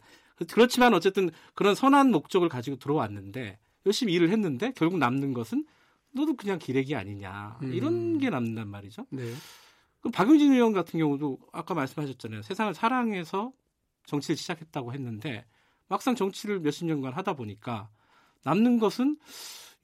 [0.51, 5.67] 그렇지만 어쨌든 그런 선한 목적을 가지고 들어왔는데 열심히 일을 했는데 결국 남는 것은
[6.13, 7.59] 너도 그냥 기레기 아니냐.
[7.63, 8.19] 이런 음.
[8.19, 9.07] 게 남는단 말이죠.
[9.11, 9.33] 네.
[10.01, 12.43] 그 박용진 의원 같은 경우도 아까 말씀하셨잖아요.
[12.43, 13.53] 세상을 사랑해서
[14.11, 15.47] 정치를 시작했다고 했는데
[15.89, 17.89] 막상 정치를 몇십 년간 하다 보니까
[18.45, 19.19] 남는 것은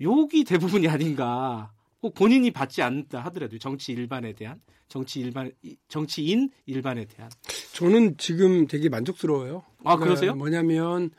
[0.00, 1.72] 욕이 대부분이 아닌가.
[2.00, 5.50] 꼭 본인이 받지 않다 하더라도 정치 일반에 대한 정치 일반
[5.88, 7.30] 정치인 일반에 대한
[7.72, 9.64] 저는 지금 되게 만족스러워요.
[9.82, 10.34] 아 그러세요?
[10.34, 11.10] 뭐냐면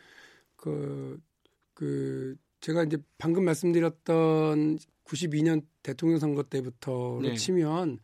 [0.56, 1.20] 그그
[1.74, 7.34] 그 제가 이제 방금 말씀드렸던 92년 대통령 선거 때부터 네.
[7.34, 8.00] 치면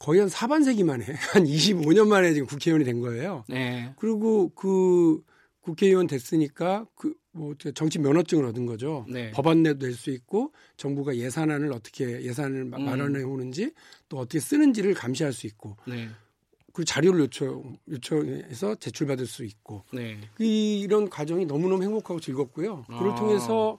[0.00, 3.44] 거의 한 사반세기 만에 한 25년 만에 지금 국회의원이 된 거예요.
[3.48, 3.94] 네.
[3.96, 5.22] 그리고 그
[5.60, 9.06] 국회의원 됐으니까 그 뭐 정치 면허증을 얻은 거죠.
[9.08, 9.30] 네.
[9.30, 12.84] 법안 내도 낼 수 있고 정부가 예산안을 어떻게 예산을 음.
[12.84, 13.72] 마련해 오는지
[14.08, 16.08] 또 어떻게 쓰는지를 감시할 수 있고 네.
[16.72, 20.18] 그 자료를 요청 요청해서 제출받을 수 있고 네.
[20.38, 22.84] 이런 과정이 너무너무 행복하고 즐겁고요.
[22.88, 23.14] 그걸 아.
[23.16, 23.78] 통해서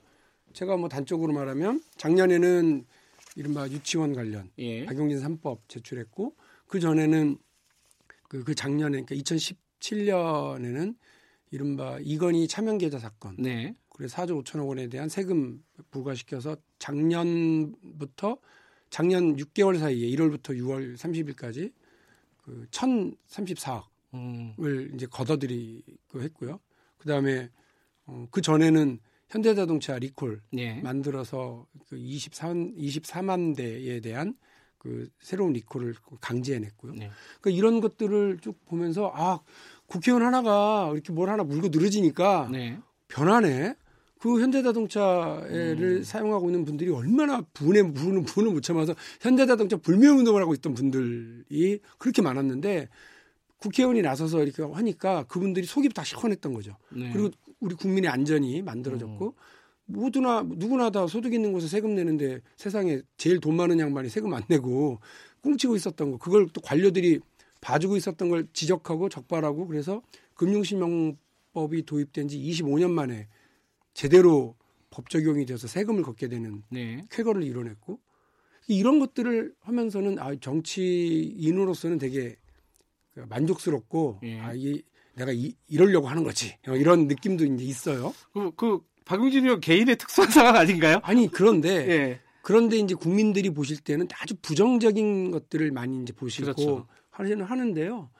[0.52, 2.84] 제가 뭐 단적으로 말하면 작년에는
[3.36, 4.84] 이른바 유치원 관련 예.
[4.84, 7.38] 박용진 3법 제출했고 그 전에는
[8.28, 10.96] 그, 그 작년에 그러니까 2017년에는
[11.50, 13.36] 이른바 이건희 차명 계좌 사건.
[13.38, 13.76] 네.
[13.90, 18.38] 그래서 4조 5천억 원에 대한 세금 부과시켜서 작년부터
[18.88, 21.72] 작년 6개월 사이에 1월부터 6월 30일까지
[22.38, 23.82] 그 1,034억을
[24.14, 24.90] 음.
[24.94, 26.58] 이제 걷어들이고 했고요.
[26.98, 27.50] 그다음에
[28.06, 28.98] 어, 그 전에는
[29.32, 30.74] 현대자동차 리콜 예.
[30.82, 34.34] 만들어서 그 23, 24만 대에 대한
[34.76, 36.92] 그 새로운 리콜을 강제해냈고요.
[36.92, 37.10] 네.
[37.40, 39.40] 그러니까 이런 것들을 쭉 보면서 아
[39.86, 42.78] 국회의원 하나가 이렇게 뭘 하나 물고 늘어지니까 네.
[43.08, 43.76] 변하네.
[44.18, 46.02] 그 현대자동차를 음.
[46.04, 52.22] 사용하고 있는 분들이 얼마나 분에 분을 분을 못 참아서 현대자동차 불매운동을 하고 있던 분들이 그렇게
[52.22, 52.88] 많았는데
[53.62, 56.76] 국회의원이 나서서 이렇게 하니까 그분들이 속이 다 시원했던 거죠.
[56.90, 57.10] 네.
[57.12, 59.32] 그리고 우리 국민의 안전이 만들어졌고 음.
[59.86, 64.42] 모두나 누구나 다 소득 있는 곳에 세금 내는데 세상에 제일 돈 많은 양반이 세금 안
[64.48, 65.00] 내고
[65.42, 67.20] 꽁치고 있었던 거 그걸 또 관료들이
[67.60, 70.02] 봐주고 있었던 걸 지적하고 적발하고 그래서
[70.34, 73.28] 금융실명법이 도입된 지 25년 만에
[73.94, 74.56] 제대로
[74.90, 77.04] 법 적용이 돼서 세금을 걷게 되는 네.
[77.10, 78.00] 쾌거를 이뤄냈고
[78.68, 82.36] 이런 것들을 하면서는 아 정치인으로서는 되게
[83.14, 84.40] 만족스럽고 예.
[84.40, 84.82] 아 이게
[85.14, 88.14] 내가 이, 이러려고 하는 거지 어, 이런 느낌도 이제 있어요.
[88.32, 91.00] 그, 그 박용진 의원 개인의 특수한 상황 아닌가요?
[91.02, 92.20] 아니 그런데 예.
[92.42, 96.86] 그런데 이제 국민들이 보실 때는 아주 부정적인 것들을 많이 이제 보시고 그렇죠.
[97.10, 98.10] 하는 하는데요.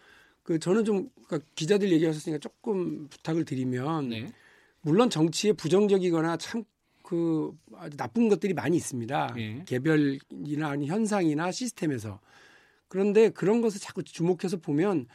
[0.42, 4.33] 그 저는 좀 그러니까 기자들 얘기하셨으니까 조금 부탁을 드리면 네.
[4.81, 6.64] 물론 정치에 부정적이거나 참
[7.12, 9.35] 그 아주 나쁜 것들이 많이 있습니다.
[9.37, 9.64] 예.
[9.66, 12.20] 개별이나 아니 현상이나 시스템에서
[12.92, 15.07] 그런데 그런 것을 자꾸 주목해서 보면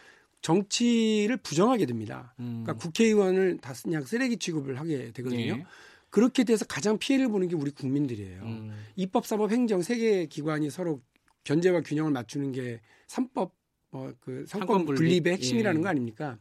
[0.42, 2.34] 정치를 부정하게 됩니다.
[2.40, 2.64] 음.
[2.64, 5.58] 그러니까 국회의원을 다 그냥 쓰레기 취급을 하게 되거든요.
[5.58, 5.66] 네.
[6.10, 8.42] 그렇게 돼서 가장 피해를 보는 게 우리 국민들이에요.
[8.42, 8.72] 음.
[8.96, 11.02] 입법, 사법, 행정 세 개 기관이 서로
[11.44, 13.54] 견제와 균형을 맞추는 게 삼법
[13.92, 15.84] 뭐그 성권 분립의 핵심이라는 예.
[15.84, 16.36] 거 아닙니까?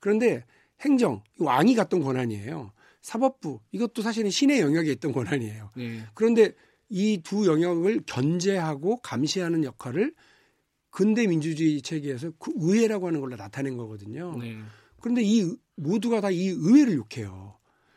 [0.00, 0.44] 그런데
[0.80, 2.72] 행정 왕이 갖던 권한이에요.
[3.00, 5.70] 사법부 이것도 사실은 신의 영역에 있던 권한이에요.
[5.78, 6.00] 예.
[6.14, 6.52] 그런데
[6.88, 10.12] 이 두 영역을 견제하고 감시하는 역할을
[10.90, 14.36] 근대 민주주의 체계에서 그 의회라고 하는 걸로 나타낸 거거든요.
[14.38, 14.58] 네.
[15.00, 17.56] 그런데 이 모두가 다 이 의회를 욕해요.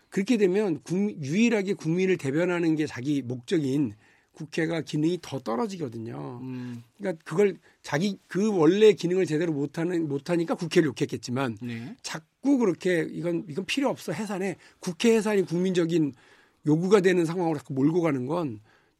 [0.09, 3.93] 그렇게 되면 국민, 유일하게 국민을 대변하는 게 자기 목적인
[4.31, 6.39] 국회가 기능이 더 떨어지거든요.
[6.43, 6.83] 음.
[6.97, 11.95] 그러니까 그걸 자기 그 원래 기능을 제대로 못하는 못하니까 국회를 욕했겠지만 네.
[12.01, 16.13] 자꾸 그렇게 이건 이건 필요 없어 해산에 국회 해산이 국민적인
[16.65, 18.59] 요구가 되는 상황으로 자꾸 몰고 가는 건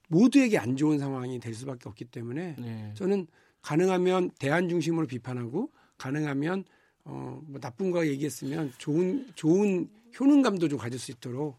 [0.09, 2.91] 모두에게 안 좋은 상황이 될 수밖에 없기 때문에 네.
[2.95, 3.27] 저는
[3.63, 6.65] 가능하면 대안 중심으로 비판하고 가능하면
[7.05, 11.57] 어 뭐 나쁜 거 얘기했으면 좋은 좋은 효능감도 좀 가질 수 있도록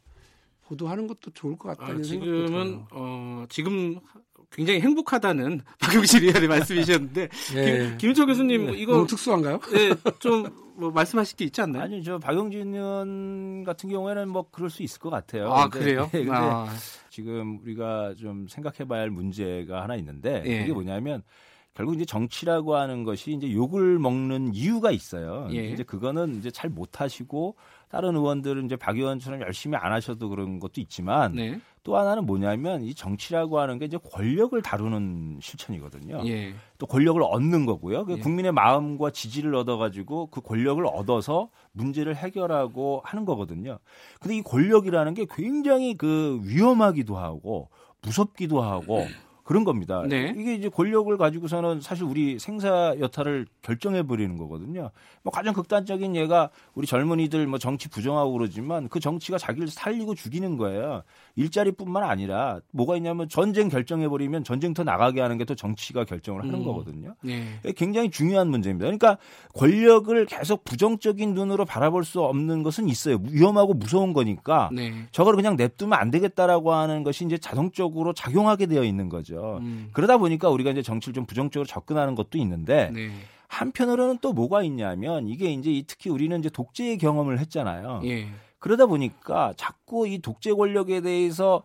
[0.63, 3.99] 보도하는 것도 좋을 것 같다는 아, 지금은 생각도 어 지금
[4.51, 7.89] 굉장히 행복하다는 박용실 의원의 말씀이셨는데 네.
[7.89, 8.79] 김, 김인철 교수님 네.
[8.79, 9.61] 이거 너무 특수한가요?
[9.73, 11.83] 네, 좀 뭐 말씀하실 게 있지 않나요?
[11.83, 15.53] 아니 저 박용진 의원 같은 경우에는 뭐 그럴 수 있을 것 같아요.
[15.53, 16.09] 아 근데, 그래요?
[16.13, 16.67] 근데 아.
[17.11, 20.63] 지금 우리가 좀 생각해봐야 할 문제가 하나 있는데 예.
[20.63, 21.23] 이게 뭐냐면
[21.75, 25.49] 결국 이제 정치라고 하는 것이 이제 욕을 먹는 이유가 있어요.
[25.53, 25.71] 예.
[25.71, 27.57] 이제 그거는 이제 잘 못하시고
[27.89, 31.61] 다른 의원들은 이제 박 의원처럼 열심히 안 하셔도 그런 것도 있지만 네.
[31.83, 36.23] 또 하나는 뭐냐면 이 정치라고 하는 게 이제 권력을 다루는 실천이거든요.
[36.27, 36.55] 예.
[36.79, 38.05] 또 권력을 얻는 거고요.
[38.05, 38.17] 그 예.
[38.19, 43.79] 국민의 마음과 지지를 얻어가지고 그 권력을 얻어서 문제를 해결하고 하는 거거든요.
[44.21, 47.69] 근데 이 권력이라는 게 굉장히 그 위험하기도 하고
[48.01, 49.05] 무섭기도 하고
[49.45, 50.03] 그런 겁니다.
[50.09, 50.35] 네.
[50.37, 54.91] 이게 이제 권력을 가지고서는 사실 우리 생사 여타를 결정해 버리는 거거든요.
[55.23, 60.57] 뭐 가장 극단적인 예가 우리 젊은이들 뭐 정치 부정하고 그러지만 그 정치가 자기를 살리고 죽이는
[60.57, 61.03] 거예요.
[61.37, 66.55] 일자리뿐만 아니라 뭐가 있냐면 전쟁 결정해 버리면 전쟁터 나가게 하는 게 또 정치가 결정을 하는
[66.61, 66.65] 음.
[66.65, 67.15] 거거든요.
[67.23, 67.61] 네.
[67.77, 68.85] 굉장히 중요한 문제입니다.
[68.85, 69.19] 그러니까
[69.55, 73.19] 권력을 계속 부정적인 눈으로 바라볼 수 없는 것은 있어요.
[73.31, 75.07] 위험하고 무서운 거니까 네.
[75.13, 79.59] 저걸 그냥 냅두면 안 되겠다라고 하는 것이 이제 자동적으로 작용하게 되어 있는 거죠.
[79.61, 79.89] 음.
[79.93, 83.11] 그러다 보니까 우리가 이제 정치를 좀 부정적으로 접근하는 것도 있는데 네.
[83.49, 88.01] 한편으로는 또 뭐가 있냐면 이게 이제 특히 우리는 이제 독재의 경험을 했잖아요.
[88.05, 88.29] 예.
[88.65, 91.63] 그러다 보니까 자꾸 이 독재 권력에 대해서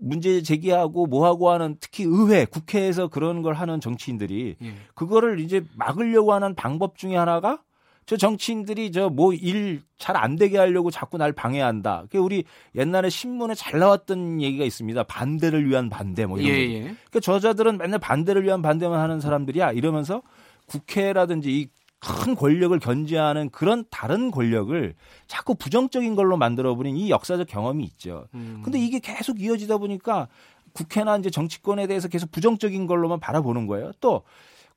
[0.00, 4.74] 문제 제기하고 뭐하고 하는 특히 의회, 국회에서 그런 걸 하는 정치인들이 예.
[4.94, 7.62] 그거를 이제 막으려고 하는 방법 중에 하나가
[8.06, 12.04] 저 정치인들이 저 뭐 일 잘 안 되게 하려고 자꾸 날 방해한다.
[12.10, 15.02] 그 우리 옛날에 신문에 잘 나왔던 얘기가 있습니다.
[15.02, 16.72] 반대를 위한 반대 뭐 이런 예, 거.
[16.72, 16.80] 예.
[16.80, 20.22] 그러니까 저자들은 맨날 반대를 위한 반대만 하는 사람들이야 이러면서
[20.66, 21.68] 국회라든지 이
[22.02, 24.94] 큰 권력을 견제하는 그런 다른 권력을
[25.28, 28.26] 자꾸 부정적인 걸로 만들어버린 이 역사적 경험이 있죠.
[28.34, 28.60] 음.
[28.64, 30.26] 근데 이게 계속 이어지다 보니까
[30.72, 33.92] 국회나 이제 정치권에 대해서 계속 부정적인 걸로만 바라보는 거예요.
[34.00, 34.22] 또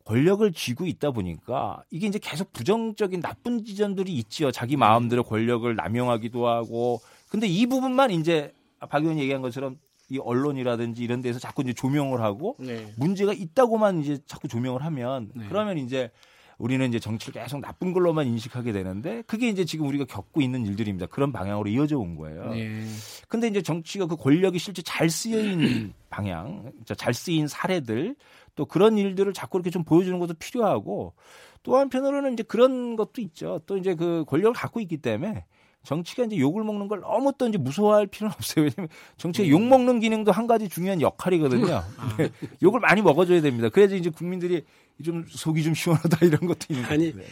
[0.03, 4.51] 권력을 쥐고 있다 보니까 이게 이제 계속 부정적인 나쁜 지점들이 있지요.
[4.51, 7.01] 자기 마음대로 권력을 남용하기도 하고.
[7.29, 8.53] 근데 이 부분만 이제
[8.87, 12.93] 박 의원이 얘기한 것처럼 이 언론이라든지 이런 데서 자꾸 이제 조명을 하고 네.
[12.97, 15.45] 문제가 있다고만 이제 자꾸 조명을 하면 네.
[15.49, 16.11] 그러면 이제
[16.57, 21.07] 우리는 이제 정치를 계속 나쁜 걸로만 인식하게 되는데 그게 이제 지금 우리가 겪고 있는 일들입니다.
[21.07, 22.49] 그런 방향으로 이어져 온 거예요.
[22.53, 22.85] 네.
[23.27, 28.15] 근데 이제 정치가 그 권력이 실제 잘 쓰여진 방향, 잘 쓰인 사례들
[28.55, 31.13] 또 그런 일들을 자꾸 이렇게 좀 보여주는 것도 필요하고
[31.63, 33.59] 또 한편으로는 이제 그런 것도 있죠.
[33.65, 35.45] 또 이제 그 권력을 갖고 있기 때문에
[35.85, 38.65] 정치가 이제 욕을 먹는 걸 너무 또 이제 무서워할 필요는 없어요.
[38.65, 39.49] 왜냐면 정치가 음.
[39.51, 41.75] 욕 먹는 기능도 한 가지 중요한 역할이거든요.
[41.97, 42.15] 아.
[42.17, 42.29] 네.
[42.61, 43.69] 욕을 많이 먹어줘야 됩니다.
[43.69, 44.63] 그래야지 이제 국민들이
[45.03, 47.25] 좀 속이 좀 시원하다 이런 것도 있는 아니, 근데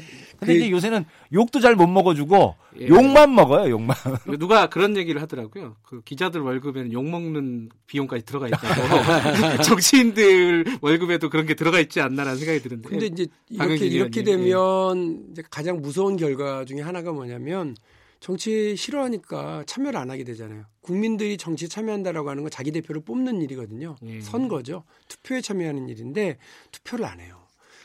[0.45, 3.95] 그, 이제 요새는 욕도 잘 못 먹어주고 예, 욕만 먹어요, 욕만.
[4.37, 5.75] 누가 그런 얘기를 하더라고요.
[5.81, 8.63] 그 기자들 월급에는 욕 먹는 비용까지 들어가 있다고.
[9.63, 12.89] 정치인들 월급에도 그런 게 들어가 있지 않나라는 생각이 드는데.
[12.89, 17.75] 근데 이제 이렇게 이렇게 되면 이제 가장 무서운 결과 중에 하나가 뭐냐면
[18.19, 20.65] 정치 싫어하니까 참여를 안 하게 되잖아요.
[20.81, 23.95] 국민들이 정치에 참여한다라고 하는 건 자기 대표를 뽑는 일이거든요.
[24.05, 24.21] 예.
[24.21, 24.83] 선거죠.
[25.07, 26.37] 투표에 참여하는 일인데
[26.71, 27.42] 투표를 안 해요.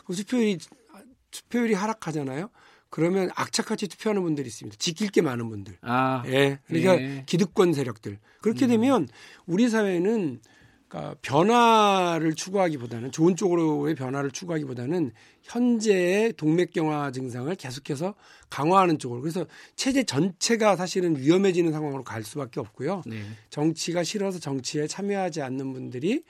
[0.08, 0.58] 그 투표율이
[1.30, 2.48] 투표율이 하락하잖아요.
[2.88, 4.78] 그러면 악착같이 투표하는 분들이 있습니다.
[4.78, 5.76] 지킬 게 많은 분들.
[5.82, 6.58] 아, 예.
[6.66, 7.24] 그러니까 예.
[7.26, 8.18] 기득권 세력들.
[8.40, 8.68] 그렇게 음.
[8.70, 9.08] 되면
[9.44, 10.40] 우리 사회는
[10.88, 18.14] 그러니까 변화를 추구하기보다는 좋은 쪽으로의 변화를 추구하기보다는 현재의 동맥경화 증상을 계속해서
[18.48, 19.44] 강화하는 쪽으로 그래서
[19.76, 23.02] 체제 전체가 사실은 위험해지는 상황으로 갈 수밖에 없고요.
[23.04, 23.20] 네.
[23.50, 26.22] 정치가 싫어서 정치에 참여하지 않는 분들이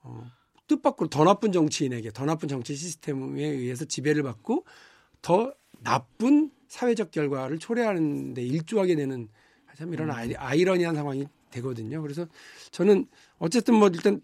[0.00, 0.24] 어,
[0.68, 4.64] 뜻밖으로 더 나쁜 정치인에게 더 나쁜 정치 시스템에 의해서 지배를 받고
[5.22, 9.28] 더 나쁜 사회적 결과를 초래하는 데 일조하게 되는
[9.76, 10.14] 참 이런 음.
[10.14, 12.02] 아이, 아이러니한 상황이 되거든요.
[12.02, 12.26] 그래서
[12.70, 13.06] 저는
[13.38, 14.20] 어쨌든 뭐 일단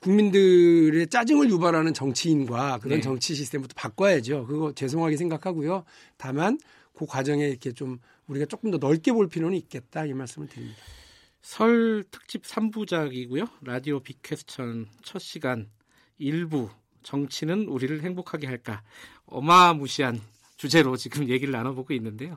[0.00, 3.02] 국민들의 짜증을 유발하는 정치인과 그런 네.
[3.02, 4.46] 정치 시스템부터 바꿔야죠.
[4.46, 5.84] 그거 죄송하게 생각하고요.
[6.16, 6.58] 다만
[6.94, 10.78] 그 과정에 이렇게 좀 우리가 조금 더 넓게 볼 필요는 있겠다 이 말씀을 드립니다.
[11.42, 13.48] 설 특집 3부작이고요.
[13.62, 15.70] 라디오 빅퀘스천 첫 시간
[16.20, 16.70] 1부
[17.02, 18.82] 정치는 우리를 행복하게 할까
[19.26, 20.20] 어마무시한
[20.56, 22.36] 주제로 지금 얘기를 나눠보고 있는데요.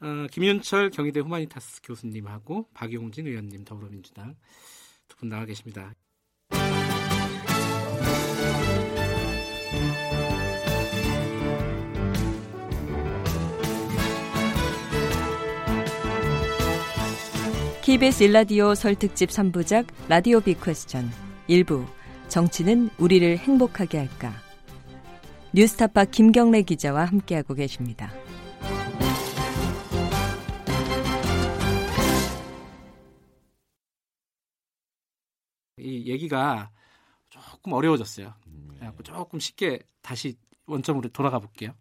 [0.00, 4.36] 어, 김윤철 경희대 후마니타스 교수님하고 박용진 의원님 더불어민주당
[5.08, 5.94] 두 분 나와 계십니다.
[17.82, 21.10] KBS 일라디오 설 특집 3부작 라디오 비퀘스천
[21.48, 21.86] 1부
[22.28, 24.32] 정치는 우리를 행복하게 할까
[25.54, 28.12] 뉴스타파 김경래 기자와 함께하고 계십니다.
[35.78, 36.70] 이 얘기가
[37.30, 38.34] 조금 어려워졌어요.
[38.68, 40.36] 그래갖고 조금 쉽게 다시
[40.66, 41.74] 원점으로 돌아가 볼게요.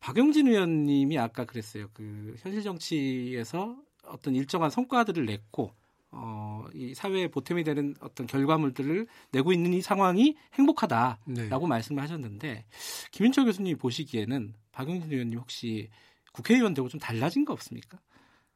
[0.00, 1.88] 박용진 의원님이 아까 그랬어요.
[1.92, 5.74] 그 현실 정치에서 어떤 일정한 성과들을 냈고
[6.18, 11.66] 어, 이 사회에 보탬이 되는 어떤 결과물들을 내고 있는 이 상황이 행복하다라고 네.
[11.68, 12.64] 말씀을 하셨는데
[13.12, 15.90] 김윤철 교수님이 보시기에는 박용진 의원님 혹시
[16.32, 17.98] 국회의원 되고 좀 달라진 거 없습니까?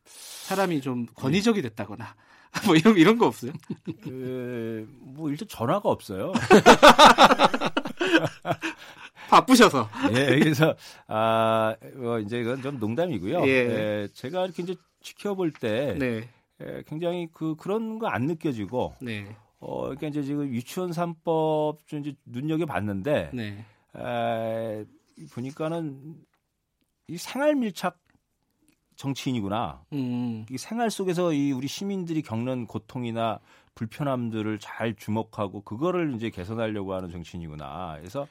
[0.05, 2.15] 사람이 좀 권위적이 됐다거나
[2.67, 3.53] 뭐 이런 이런 거 없어요?
[4.03, 6.33] 그, 뭐 일단 전화가 없어요.
[9.29, 9.89] 바쁘셔서.
[10.11, 10.75] 예, 그래서
[11.07, 13.47] 아, 뭐 이제 이건 좀 농담이고요.
[13.47, 13.49] 예.
[13.49, 16.29] 예 제가 이렇게 이제 지켜볼 때 네.
[16.63, 19.35] 예, 굉장히 그 그런 거 안 느껴지고 네.
[19.61, 23.65] 어 그러니까 이제 지금 유치원 3법 좀 이제 눈여겨 봤는데 네.
[23.97, 24.85] 에,
[25.33, 26.17] 보니까는
[27.09, 27.99] 이 생활 밀착
[28.97, 29.83] 정치인이구나.
[29.93, 30.45] 음.
[30.51, 33.41] 이 생활 속에서 이 우리 시민들이 겪는 고통이나
[33.75, 37.97] 불편함들을 잘 주목하고 그거를 이제 개선하려고 하는 정치인이구나.
[37.99, 38.27] 그래서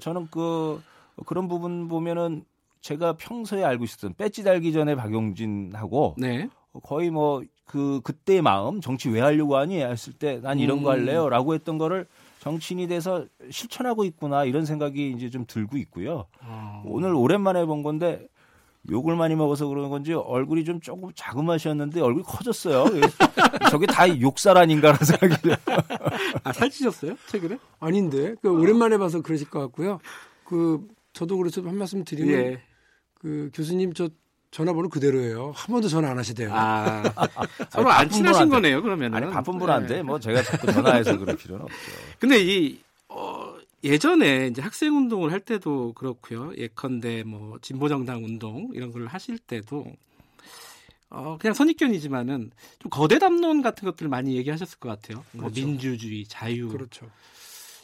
[0.00, 0.82] 저는 그
[1.26, 2.44] 그런 부분 보면은
[2.80, 6.48] 제가 평소에 알고 있었던 배지 달기 전에 박용진하고 네.
[6.82, 10.82] 거의 뭐 그 그때의 마음 정치 왜 하려고 하니 했을 때 난 이런 음.
[10.82, 12.04] 거 할래요라고 했던 거를
[12.40, 16.26] 정치인이 돼서 실천하고 있구나 이런 생각이 이제 좀 들고 있고요.
[16.40, 16.82] 아.
[16.84, 18.26] 오늘 오랜만에 본 건데
[18.90, 22.86] 욕을 많이 먹어서 그런 건지 얼굴이 좀 조금 자그마셨는데 얼굴이 커졌어요.
[23.70, 25.56] 저게 다 욕살 아닌가라는 생각이 들어요.
[26.42, 27.14] 아, 살찌셨어요?
[27.28, 27.56] 최근에?
[27.78, 28.34] 아닌데.
[28.42, 30.00] 그 오랜만에 봐서 그러실 것 같고요.
[30.44, 32.62] 그 저도 그래서 한 말씀 드리면 예.
[33.14, 34.08] 그 교수님 저
[34.50, 35.52] 전화번호 그대로예요.
[35.54, 36.50] 한 번도 전화 안 하시대요.
[36.52, 37.02] 아,
[37.70, 39.14] 서로 안 친하신 거네요, 그러면.
[39.14, 40.02] 아니, 바쁜 분한테 네.
[40.02, 41.76] 뭐 제가 자꾸 전화해서 그럴 필요는 없죠.
[42.18, 46.52] 근데 이, 어, 예전에 이제 학생 운동을 할 때도 그렇고요.
[46.56, 49.86] 예컨대 뭐 진보정당 운동 이런 걸 하실 때도
[51.10, 55.24] 어, 그냥 선입견이지만은 좀 거대 담론 같은 것들을 많이 얘기하셨을 것 같아요.
[55.32, 55.60] 뭐 그렇죠.
[55.60, 56.68] 뭐 민주주의, 자유.
[56.68, 57.08] 그렇죠.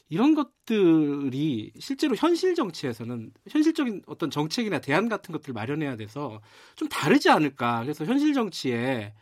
[0.09, 6.41] 이런 것들이 실제로 현실 정치에서는 현실적인 어떤 정책이나 대안 같은 것들을 마련해야 돼서
[6.77, 7.83] 좀 다르지 않을까.
[7.83, 9.13] 그래서 현실 정치에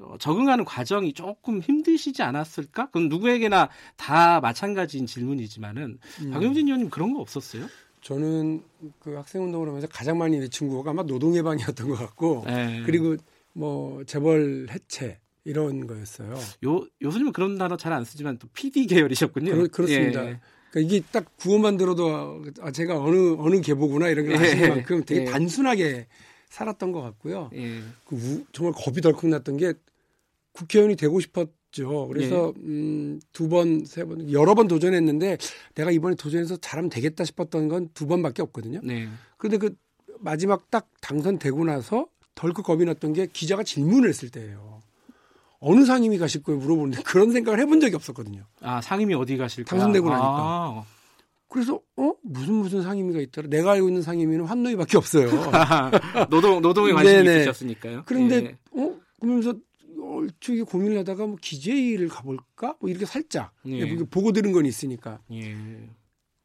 [0.00, 2.86] 어, 적응하는 과정이 조금 힘드시지 않았을까?
[2.86, 6.30] 그건 누구에게나 다 마찬가지인 질문이지만은 음.
[6.30, 7.66] 박영진 의원님 그런 거 없었어요?
[8.00, 8.62] 저는
[9.00, 12.82] 그 학생 운동을 하면서 가장 많이 내 친구가 아마 노동 해방이었던 것 같고 네.
[12.86, 13.16] 그리고
[13.52, 15.18] 뭐 재벌 해체
[15.48, 16.38] 이런 거였어요.
[16.64, 19.68] 요 요즘은 그런 단어 잘 안 쓰지만 또 PD 계열이셨군요.
[19.68, 20.40] 그렇, 습니다 예.
[20.70, 24.40] 그러니까 이게 딱 구호만 들어도 아, 제가 어느 어느 계보구나 이런 걸 예.
[24.40, 25.24] 아시는 만큼 되게 예.
[25.24, 26.06] 단순하게
[26.50, 27.50] 살았던 것 같고요.
[27.54, 27.80] 예.
[28.04, 29.72] 그 우, 정말 겁이 덜컥 났던 게
[30.52, 32.08] 국회의원이 되고 싶었죠.
[32.08, 32.62] 그래서 예.
[32.66, 35.38] 음, 두 번, 세 번, 여러 번 도전했는데
[35.74, 38.80] 내가 이번에 도전해서 잘하면 되겠다 싶었던 건 두 번밖에 없거든요.
[38.82, 39.08] 네.
[39.38, 39.74] 그런데 그
[40.20, 44.77] 마지막 딱 당선되고 나서 덜컥 겁이 났던 게 기자가 질문을 했을 때예요.
[45.60, 48.44] 어느 상임위 가실 거예요 물어보는데 그런 생각을 해본 적이 없었거든요.
[48.60, 49.78] 아 상임위 어디 가실 거야?
[49.78, 50.26] 당선되고 나니까.
[50.28, 50.84] 아.
[51.48, 53.48] 그래서 어 무슨 무슨 상임위가 있더라.
[53.48, 55.28] 내가 알고 있는 상임위는 환노위밖에 없어요.
[56.28, 57.36] 노동 노동에 관심이 네네.
[57.40, 58.02] 있으셨으니까요.
[58.06, 58.58] 그런데 예.
[58.72, 59.54] 어 그러면서
[60.00, 63.96] 얼추 고민을 하다가 뭐 기재위를 가볼까 뭐 이렇게 살짝 예.
[64.04, 65.56] 보고 들은 건 있으니까 예.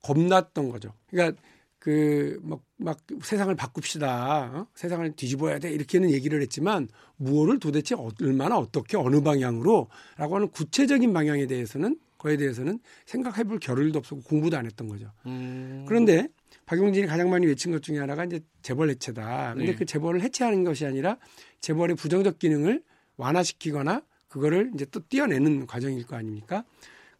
[0.02, 0.93] 겁났던 거죠.
[1.10, 1.39] 그러니까
[1.80, 4.52] 그 막 막 세상을 바꿉시다.
[4.54, 4.67] 어?
[4.76, 5.72] 세상을 뒤집어야 돼.
[5.72, 12.38] 이렇게는 얘기를 했지만 무엇을 도대체 얼마나 어떻게 어느 방향으로 라고 하는 구체적인 방향에 대해서는 거에
[12.38, 15.12] 대해서는 생각해 볼 겨를도 없었고 공부도 안 했던 거죠.
[15.26, 15.86] 음.
[15.88, 16.28] 그런데
[16.65, 19.55] 박용진이 가장 많이 외친 것 중에 하나가 이제 재벌 해체다.
[19.55, 19.76] 근데 네.
[19.76, 21.18] 그 재벌을 해체하는 것이 아니라
[21.62, 22.84] 재벌의 부정적 기능을
[23.18, 26.64] 완화시키거나 그거를 이제 또 띄어내는 과정일 거 아닙니까?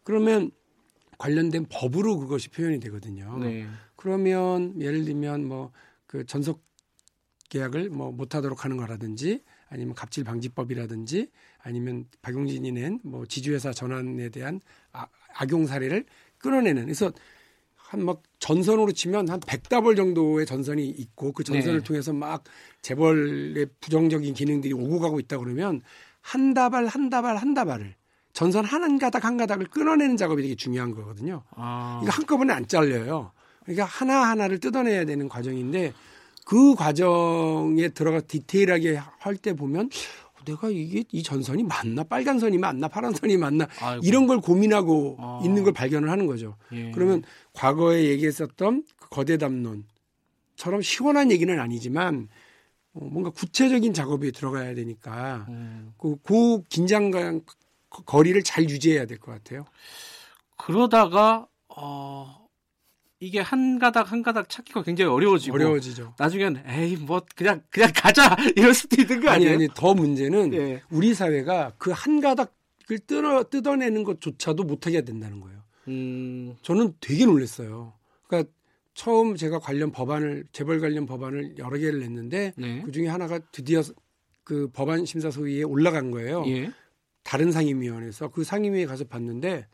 [0.02, 0.50] 그러면
[1.18, 3.38] 관련된 법으로 그것이 표현이 되거든요.
[3.38, 3.66] 네.
[4.08, 5.72] 그러면 예를 들면 뭐
[6.06, 6.62] 그 전속
[7.48, 11.28] 계약을 뭐 못하도록 하는 거라든지 아니면 갑질 방지법이라든지
[11.58, 14.60] 아니면 박용진이 낸 뭐 지주회사 전환에 대한
[14.92, 16.04] 아, 악용 사례를
[16.38, 17.10] 끌어내는 그래서
[17.74, 21.84] 한 막 전선으로 치면 한 100다벌 정도의 전선이 있고 그 전선을 네.
[21.84, 22.44] 통해서 막
[22.82, 25.80] 재벌의 부정적인 기능들이 오고 가고 있다 그러면
[26.20, 27.94] 한 다발 한 다발 한 다발을
[28.32, 31.42] 전선 한 가닥 한 가닥을 끊어내는 작업이 되게 중요한 거거든요.
[31.50, 32.00] 아.
[32.02, 33.32] 이거 한꺼번에 안 잘려요.
[33.64, 35.92] 그러니까 하나 하나를 뜯어내야 되는 과정인데
[36.44, 39.90] 그 과정에 들어가 디테일하게 할 때 보면
[40.44, 44.04] 내가 이게 이 전선이 맞나 빨간 선이 맞나 파란 선이 맞나 아이고.
[44.04, 45.40] 이런 걸 고민하고 아.
[45.42, 46.56] 있는 걸 발견을 하는 거죠.
[46.72, 46.90] 예.
[46.90, 47.22] 그러면
[47.54, 52.28] 과거에 얘기했었던 그 거대 담론처럼 시원한 얘기는 아니지만
[52.92, 55.94] 어, 뭔가 구체적인 작업이 들어가야 되니까 음.
[55.96, 57.40] 그, 그 긴장감
[57.88, 59.64] 거리를 잘 유지해야 될 것 같아요.
[60.58, 62.43] 그러다가 어
[63.20, 66.14] 이게 한 가닥 한 가닥 찾기가 굉장히 어려워지고 어려워지죠.
[66.18, 69.54] 나중엔 에이 뭐 그냥 그냥 가자 이럴 수도 있는 거 아니에요?
[69.54, 70.82] 아니 아니 더 문제는 예.
[70.90, 75.62] 우리 사회가 그 한 가닥을 뜯어 뜯어내는 것조차도 못하게 된다는 거예요.
[75.88, 76.56] 음...
[76.62, 77.94] 저는 되게 놀랐어요.
[78.26, 78.50] 그러니까
[78.94, 82.82] 처음 제가 관련 법안을 재벌 관련 법안을 여러 개를 냈는데 네.
[82.84, 83.82] 그 중에 하나가 드디어
[84.44, 86.44] 그 법안 심사 소위에 올라간 거예요.
[86.48, 86.70] 예.
[87.22, 89.66] 다른 상임위원회에서 그 상임위에 가서 봤는데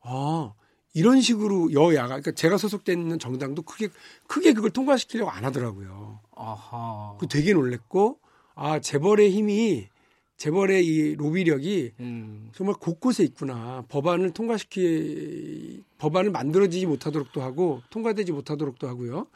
[0.00, 0.54] 아
[0.94, 3.88] 이런 식으로 여야가 그러니까 제가 소속돼 있는 정당도 크게
[4.26, 6.20] 크게 그걸 통과시키려고 안 하더라고요.
[6.36, 7.16] 아하.
[7.18, 8.18] 그 되게 놀랬고
[8.54, 9.88] 아 재벌의 힘이
[10.36, 12.50] 재벌의 이 로비력이 음.
[12.54, 13.84] 정말 곳곳에 있구나.
[13.88, 19.28] 법안을 통과시키 법안을 만들어지지 못하도록도 하고 통과되지 못하도록도 하고요.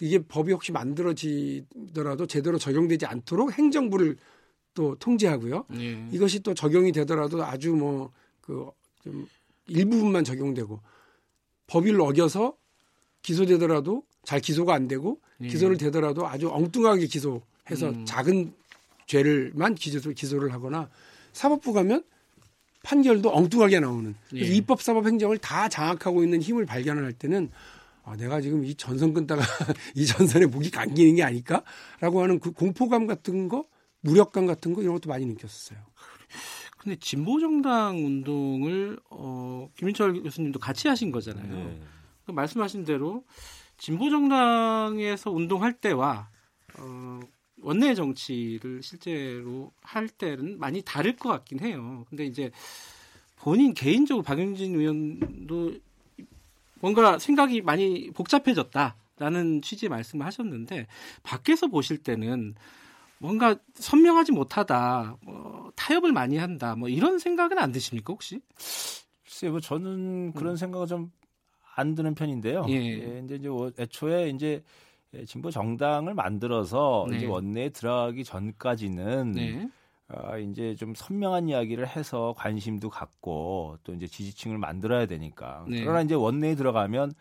[0.00, 4.16] 이게 법이 혹시 만들어지더라도 제대로 적용되지 않도록 행정부를
[4.74, 5.64] 또 통제하고요.
[5.74, 6.08] 예.
[6.12, 8.70] 이것이 또 적용이 되더라도 아주 뭐 그
[9.02, 9.26] 좀
[9.66, 10.80] 일부분만 적용되고
[11.70, 12.56] 법을 어겨서
[13.22, 15.48] 기소되더라도 잘 기소가 안 되고 예.
[15.48, 18.04] 기소를 되더라도 아주 엉뚱하게 기소해서 음.
[18.04, 18.52] 작은
[19.06, 20.90] 죄를만 기소, 기소를 하거나
[21.32, 22.04] 사법부 가면
[22.82, 24.40] 판결도 엉뚱하게 나오는 예.
[24.40, 27.50] 입법 사법 행정을 다 장악하고 있는 힘을 발견을 할 때는
[28.02, 29.42] 아, 내가 지금 이 전선 끊다가
[29.94, 33.66] 이 전선에 목이 감기는 게 아닐까라고 하는 그 공포감 같은 거
[34.00, 35.78] 무력감 같은 거 이런 것도 많이 느꼈었어요.
[36.80, 41.54] 근데 진보 정당 운동을 어, 김민철 교수님도 같이 하신 거잖아요.
[41.54, 41.80] 네.
[42.24, 43.22] 그 말씀하신 대로
[43.76, 46.30] 진보 정당에서 운동할 때와
[46.78, 47.20] 어,
[47.60, 52.06] 원내 정치를 실제로 할 때는 많이 다를 것 같긴 해요.
[52.08, 52.50] 근데 이제
[53.36, 55.74] 본인 개인적으로 박용진 의원도
[56.80, 60.86] 뭔가 생각이 많이 복잡해졌다라는 취지의 말씀을 하셨는데
[61.24, 62.54] 밖에서 보실 때는
[63.20, 68.40] 뭔가 선명하지 못하다, 뭐 타협을 많이 한다, 뭐 이런 생각은 안 드십니까 혹시?
[69.22, 70.56] 글쎄요, 뭐 저는 그런 음.
[70.56, 71.20] 생각은 좀
[71.80, 72.66] 안 드는 편인데요.
[72.68, 72.74] 예.
[72.74, 73.48] 예, 이제 이제
[73.78, 74.62] 애초에 이제
[75.26, 77.16] 진보 정당을 만들어서 네.
[77.16, 79.68] 이제 원내에 들어가기 전까지는 네.
[80.08, 85.64] 아, 이제 좀 선명한 이야기를 해서 관심도 갖고 또 이제 지지층을 만들어야 되니까.
[85.68, 85.80] 네.
[85.80, 87.12] 그러나 이제 원내에 들어가면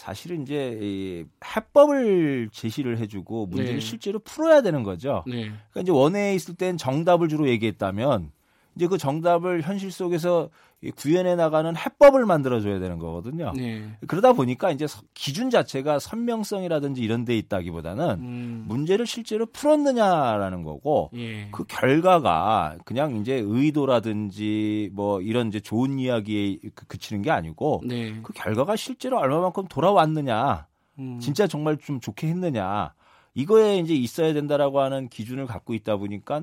[0.00, 3.80] 사실은 이제 이 해법을 제시를 해주고 문제를 네.
[3.80, 5.24] 실제로 풀어야 되는 거죠.
[5.26, 5.42] 네.
[5.42, 8.32] 그러니까 이제 원회에 있을 땐 정답을 주로 얘기했다면
[8.76, 10.48] 이제 그 정답을 현실 속에서
[10.96, 13.52] 구현해 나가는 해법을 만들어줘야 되는 거거든요.
[13.54, 13.96] 네.
[14.06, 18.64] 그러다 보니까 이제 기준 자체가 선명성이라든지 이런 데 있다기보다는 음.
[18.66, 21.48] 문제를 실제로 풀었느냐라는 거고 예.
[21.50, 28.18] 그 결과가 그냥 이제 의도라든지 뭐 이런 이제 좋은 이야기에 그 그치는 게 아니고 네.
[28.22, 30.66] 그 결과가 실제로 얼마만큼 돌아왔느냐
[30.98, 31.18] 음.
[31.20, 32.94] 진짜 정말 좀 좋게 했느냐
[33.34, 36.42] 이거에 이제 있어야 된다라고 하는 기준을 갖고 있다 보니까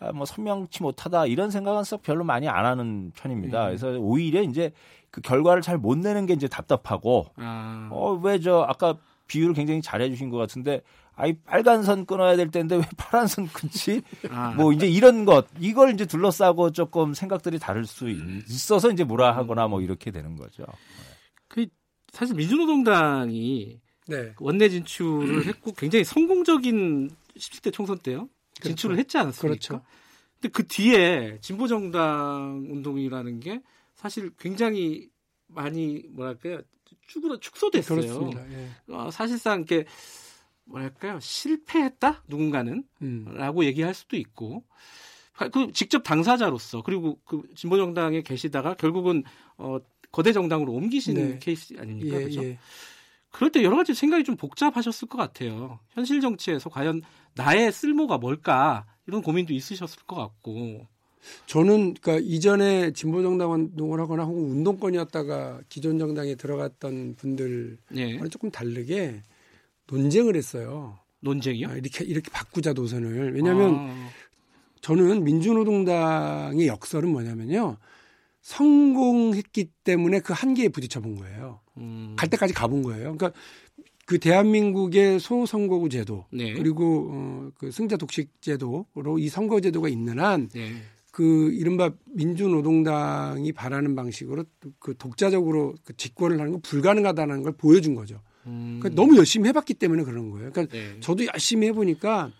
[0.00, 3.62] 아, 뭐 선명치 못하다 이런 생각은 썩 별로 많이 안 하는 편입니다.
[3.64, 3.66] 음.
[3.68, 4.72] 그래서 오히려 이제
[5.10, 7.88] 그 결과를 잘 못 내는 게 이제 답답하고 아.
[7.92, 8.96] 어왜 저 아까
[9.28, 10.82] 비유를 굉장히 잘해 주신 것 같은데
[11.14, 14.02] 아이 빨간 선 끊어야 될 텐데 왜 파란 선 끊지?
[14.30, 14.50] 아.
[14.56, 19.66] 뭐 이제 이런 것 이걸 이제 둘러싸고 조금 생각들이 다를 수 있어서 이제 뭐라 하거나
[19.68, 20.64] 뭐 이렇게 되는 거죠.
[21.48, 21.66] 그
[22.12, 24.34] 사실 민주노동당이 네.
[24.38, 28.28] 원내 진출을 했고 굉장히 성공적인 17대 총선 때요.
[28.56, 28.68] 그렇죠.
[28.68, 29.48] 진출을 했지 않았습니까?
[29.48, 29.84] 그렇죠.
[30.40, 33.62] 근데 그 뒤에 진보 정당 운동이라는 게
[33.94, 35.08] 사실 굉장히
[35.48, 36.60] 많이 뭐랄까요
[37.08, 38.00] 축으로 축소됐어요.
[38.00, 38.52] 그렇습니다.
[38.52, 38.68] 예.
[38.88, 39.86] 어, 사실상 이렇게
[40.64, 43.24] 뭐랄까요 실패했다 누군가는 음.
[43.34, 44.64] 라고 얘기할 수도 있고
[45.52, 49.22] 그 직접 당사자로서 그리고 그 진보 정당에 계시다가 결국은
[49.58, 49.78] 어
[50.10, 51.38] 거대 정당으로 옮기신 네.
[51.40, 52.16] 케이스 아닙니까?
[52.16, 52.44] 예, 그렇죠?
[52.44, 52.58] 예.
[53.36, 55.78] 그럴 때 여러 가지 생각이 좀 복잡하셨을 것 같아요.
[55.90, 57.02] 현실 정치에서 과연
[57.34, 60.86] 나의 쓸모가 뭘까 이런 고민도 있으셨을 것 같고.
[61.44, 68.28] 저는 그러니까 이전에 진보 정당 운동을 하거나 혹은 운동권이었다가 기존 정당에 들어갔던 분들과는 예.
[68.30, 69.20] 조금 다르게
[69.90, 70.98] 논쟁을 했어요.
[71.20, 71.68] 논쟁이요?
[71.68, 73.34] 아, 이렇게 이렇게 바꾸자 노선을.
[73.34, 74.08] 왜냐하면 아.
[74.80, 77.76] 저는 민주노동당의 역설은 뭐냐면요.
[78.46, 81.60] 성공했기 때문에 그 한계에 부딪혀 본 거예요.
[81.78, 82.14] 음.
[82.16, 83.16] 갈 때까지 가본 거예요.
[83.16, 83.32] 그러니까
[84.06, 86.54] 그 대한민국의 소선거구 제도 네.
[86.54, 91.56] 그리고 어, 그 승자 독식 제도로 이 선거 제도가 있는 한그 네.
[91.56, 94.44] 이른바 민주노동당이 바라는 방식으로
[94.78, 98.20] 그 독자적으로 그 집권을 하는 건 불가능하다는 걸 보여준 거죠.
[98.46, 98.78] 음.
[98.80, 100.52] 그러니까 너무 열심히 해봤기 때문에 그런 거예요.
[100.52, 101.00] 그러니까 네.
[101.00, 102.30] 저도 열심히 해보니까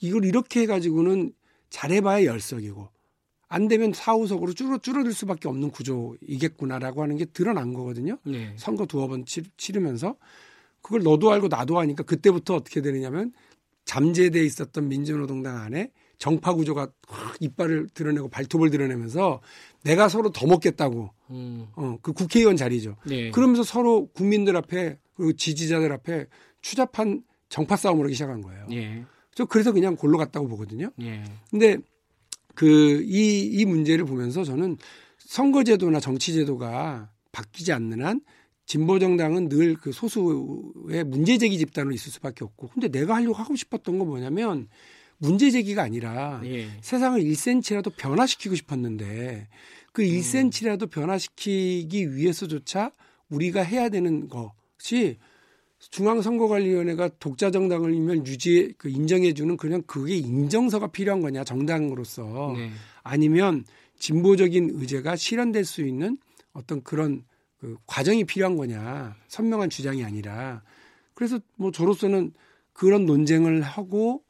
[0.00, 1.32] 이걸 이렇게 해가지고는
[1.70, 2.99] 잘해봐야 열석이고
[3.50, 8.16] 안 되면 사후석으로 줄어 줄어들 수밖에 없는 구조이겠구나라고 하는 게 드러난 거거든요.
[8.24, 8.54] 네.
[8.56, 10.16] 선거 두어 번 치, 치르면서
[10.80, 13.32] 그걸 너도 알고 나도 아니까 그때부터 어떻게 되느냐면
[13.84, 19.40] 잠재돼 있었던 민주노동당 안에 정파 구조가 확 이빨을 드러내고 발톱을 드러내면서
[19.82, 21.66] 내가 서로 더 먹겠다고 음.
[21.74, 22.96] 어, 그 국회의원 자리죠.
[23.04, 23.32] 네.
[23.32, 26.26] 그러면서 서로 국민들 앞에 그리고 지지자들 앞에
[26.60, 28.66] 추잡한 정파 싸움을 하기 시작한 거예요.
[28.70, 29.04] 예.
[29.34, 30.92] 저 그래서 그냥 골로 갔다고 보거든요.
[31.00, 31.24] 예.
[31.50, 31.78] 근데
[32.54, 34.76] 그 이 이 문제를 보면서 저는
[35.18, 38.20] 선거제도나 정치제도가 바뀌지 않는 한
[38.66, 43.56] 진보 정당은 늘 그 소수의 문제 제기 집단으로 있을 수밖에 없고 근데 내가 하려고 하고
[43.56, 44.68] 싶었던 건 뭐냐면
[45.18, 46.68] 문제 제기가 아니라 예.
[46.80, 49.48] 세상을 1cm라도 변화시키고 싶었는데
[49.92, 50.88] 그 1cm라도 음.
[50.88, 52.92] 변화시키기 위해서조차
[53.28, 55.18] 우리가 해야 되는 것이
[55.80, 57.94] 중앙선거관리위원회가 독자 정당을
[58.26, 62.70] 유지 그 인정해주는 그냥 그게 인정서가 필요한 거냐 정당으로서 네.
[63.02, 63.64] 아니면
[63.98, 66.18] 진보적인 의제가 실현될 수 있는
[66.52, 67.24] 어떤 그런
[67.58, 70.62] 그 과정이 필요한 거냐 선명한 주장이 아니라
[71.14, 72.32] 그래서 뭐 저로서는
[72.72, 74.22] 그런 논쟁을 하고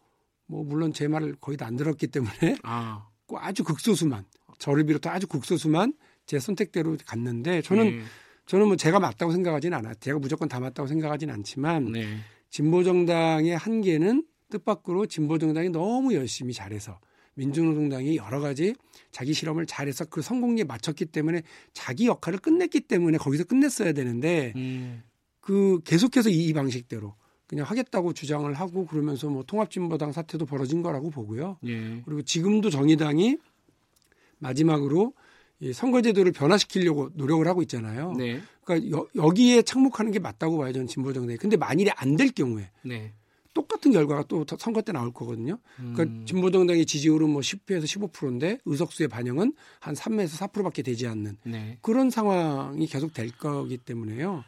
[0.47, 3.07] 뭐 물론 제 말을 거의 다 안 들었기 때문에 아.
[3.37, 4.25] 아주 극소수만
[4.59, 5.95] 저를 비롯해 아주 극소수만
[6.27, 8.03] 제 선택대로 갔는데 저는 네.
[8.51, 9.95] 저는 뭐 제가 맞다고 생각하지는 않아.
[9.95, 12.17] 제가 무조건 다 맞다고 생각하지는 않지만 네.
[12.49, 16.99] 진보 정당의 한계는 뜻밖으로 진보 정당이 너무 열심히 잘해서
[17.35, 18.75] 민주노동당이 여러 가지
[19.13, 21.43] 자기 실험을 잘해서 그 성공에 맞췄기 때문에
[21.75, 25.05] 자기 역할을 끝냈기 때문에 거기서 끝냈어야 되는데 음.
[25.41, 27.15] 그 계속해서 이, 이 방식대로
[27.47, 31.57] 그냥 하겠다고 주장을 하고 그러면서 뭐 통합진보당 사태도 벌어진 거라고 보고요.
[31.67, 32.03] 예.
[32.05, 33.39] 그리고 지금도 정의당이
[34.39, 35.15] 마지막으로
[35.61, 38.13] 이 선거제도를 변화시키려고 노력을 하고 있잖아요.
[38.17, 38.41] 네.
[38.65, 41.37] 그러니까 여, 기에 착목하는 게 맞다고 봐요, 저는 진보 정당이.
[41.39, 43.13] 근데 만일에 안 될 경우에 네.
[43.53, 45.59] 똑같은 결과가 또 선거 때 나올 거거든요.
[45.77, 46.25] 그러니까 음.
[46.27, 51.79] 진보 정당의 지지율은 뭐 10%에서 15%인데 의석수의 반영은 한 3에서 4%밖에 되지 않는 네.
[51.83, 54.45] 그런 상황이 계속 될 거기 때문에요.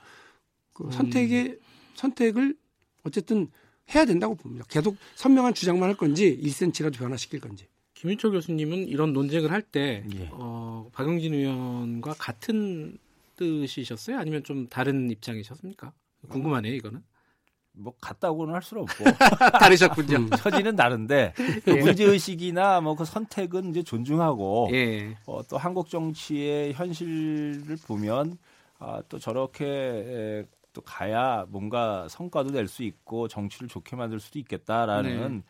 [0.72, 0.90] 그 음.
[0.92, 1.58] 선택의
[1.94, 2.56] 선택을
[3.04, 3.48] 어쨌든
[3.94, 4.64] 해야 된다고 봅니다.
[4.68, 7.66] 계속 선명한 주장만 할 건지 1cm라도 변화시킬 건지.
[8.02, 10.28] 김윤철 교수님은 이런 논쟁을 할때 예.
[10.32, 12.98] 어, 박용진 의원과 같은
[13.36, 14.18] 뜻이셨어요?
[14.18, 15.92] 아니면 좀 다른 입장이셨습니까?
[16.28, 17.00] 궁금하네요, 이거는.
[17.74, 19.04] 뭐 같다고는 할 수는 없고
[19.60, 20.16] 다르셨군요.
[20.16, 21.32] 음, 처지는 다른데
[21.64, 21.80] 그 예.
[21.80, 25.16] 문제 의식이나 뭐 그 선택은 이제 존중하고 예.
[25.26, 28.36] 어, 또 한국 정치의 현실을 보면
[28.80, 34.40] 아, 또 저렇게 에, 또 가야 뭔가 성과도 낼 수 있고 정치를 좋게 만들 수도
[34.40, 35.42] 있겠다라는 네.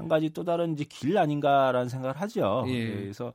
[0.00, 2.64] 한 가지 또 다른 이제 길 아닌가라는 생각을 하죠.
[2.68, 2.72] 예.
[2.72, 3.32] 네, 그래서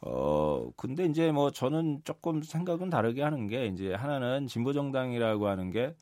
[0.00, 5.70] 어 근데 이제 뭐 저는 조금 생각은 다르게 하는 게 이제 하나는 진보 정당이라고 하는
[5.70, 5.94] 게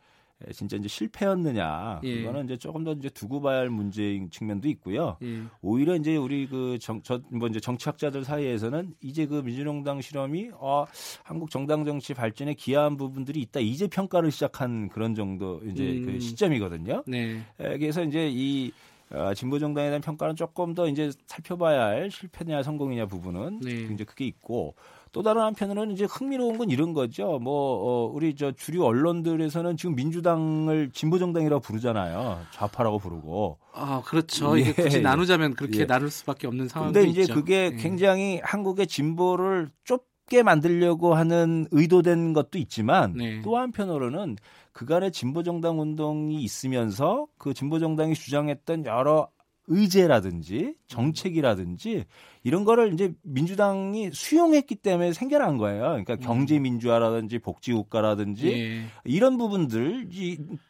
[0.52, 2.16] 진짜 이제 실패였느냐 예.
[2.18, 5.16] 그거는 이제 조금 더 이제 두고 봐야 할 문제인 측면도 있고요.
[5.22, 5.42] 예.
[5.62, 10.84] 오히려 이제 우리 그정저뭐 이제 정치학자들 사이에서는 이제 그 민주노당 실험이 어
[11.24, 16.02] 한국 정당 정치 발전에 기여한 부분들이 있다 이제 평가를 시작한 그런 정도 이제 음.
[16.04, 17.02] 그 시점이거든요.
[17.06, 17.40] 네.
[17.56, 18.72] 그래서 이제 이
[19.10, 23.88] 어, 진보 정당에 대한 평가는 조금 더 이제 살펴봐야 할 실패냐 성공이냐 부분은 네.
[23.92, 24.74] 이제 그게 있고
[25.12, 27.38] 또 다른 한편으로는 이제 흥미로운 건 이런 거죠.
[27.38, 32.40] 뭐 어, 우리 저 주류 언론들에서는 지금 민주당을 진보 정당이라고 부르잖아요.
[32.52, 33.58] 좌파라고 부르고.
[33.72, 34.58] 아 그렇죠.
[34.58, 34.62] 예.
[34.62, 35.86] 이게 굳이 나누자면 그렇게 예.
[35.86, 37.34] 나눌 수밖에 없는 상황인데 이제 있죠.
[37.34, 37.76] 그게 예.
[37.76, 43.40] 굉장히 한국의 진보를 좁게 만들려고 하는 의도된 것도 있지만 네.
[43.42, 44.36] 또 한편으로는
[44.76, 49.30] 그간의 진보 정당 운동이 있으면서 그 진보 정당이 주장했던 여러
[49.68, 52.04] 의제라든지 정책이라든지
[52.44, 55.82] 이런 거를 이제 민주당이 수용했기 때문에 생겨난 거예요.
[55.82, 56.20] 그러니까 음.
[56.20, 58.82] 경제 민주화라든지 복지 국가라든지 예.
[59.04, 60.08] 이런 부분들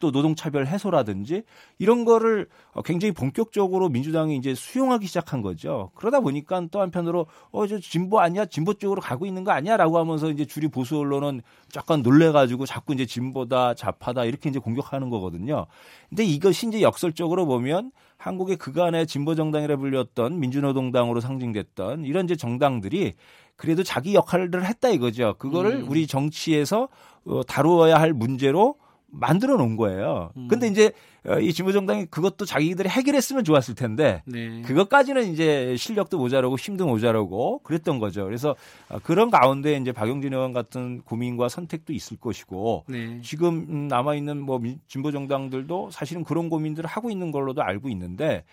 [0.00, 1.42] 또 노동 차별 해소라든지
[1.78, 2.48] 이런 거를
[2.86, 5.90] 굉장히 본격적으로 민주당이 이제 수용하기 시작한 거죠.
[5.94, 10.30] 그러다 보니까 또 한편으로 어 저 진보 아니야 진보 쪽으로 가고 있는 거 아니야라고 하면서
[10.30, 11.42] 이제 주류 보수 언론은
[11.76, 15.66] 약간 놀래 가지고 자꾸 이제 진보다 좌파다 이렇게 이제 공격하는 거거든요.
[16.08, 23.14] 근데 이것이 이제 역설적으로 보면 한국의 그간의 진보 정당이라 불렸던 민주노동당으로 상징됐던 이런 이제 정당들이
[23.56, 25.34] 그래도 자기 역할을 했다 이거죠.
[25.38, 25.86] 그거를 음.
[25.88, 26.88] 우리 정치에서
[27.24, 28.76] 어, 다루어야 할 문제로
[29.08, 30.30] 만들어 놓은 거예요.
[30.36, 30.48] 음.
[30.48, 30.92] 근데 이제
[31.26, 34.62] 어, 이 진보정당이 그것도 자기들이 해결했으면 좋았을 텐데 네.
[34.62, 38.24] 그것까지는 이제 실력도 모자라고 힘도 모자라고 그랬던 거죠.
[38.24, 38.54] 그래서
[38.88, 43.20] 어, 그런 가운데 이제 박용진 의원 같은 고민과 선택도 있을 것이고 네.
[43.22, 48.44] 지금 음, 남아 있는 뭐 진보정당들도 사실은 그런 고민들을 하고 있는 걸로도 알고 있는데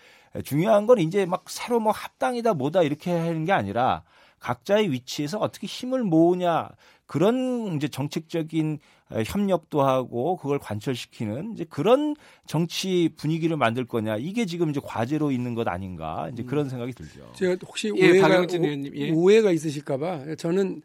[0.42, 4.02] 중요한 건 이제 막 새로 뭐 합당이다 뭐다 이렇게 하는 게 아니라
[4.40, 6.68] 각자의 위치에서 어떻게 힘을 모으냐
[7.06, 8.78] 그런 이제 정책적인
[9.10, 15.30] 어, 협력도 하고 그걸 관철시키는 이제 그런 정치 분위기를 만들 거냐 이게 지금 이제 과제로
[15.30, 16.46] 있는 것 아닌가 이제 음.
[16.46, 17.30] 그런 생각이 들죠.
[17.34, 18.46] 제가 혹시 예, 오해가
[18.94, 19.10] 예.
[19.10, 20.82] 오해가 있으실까봐 저는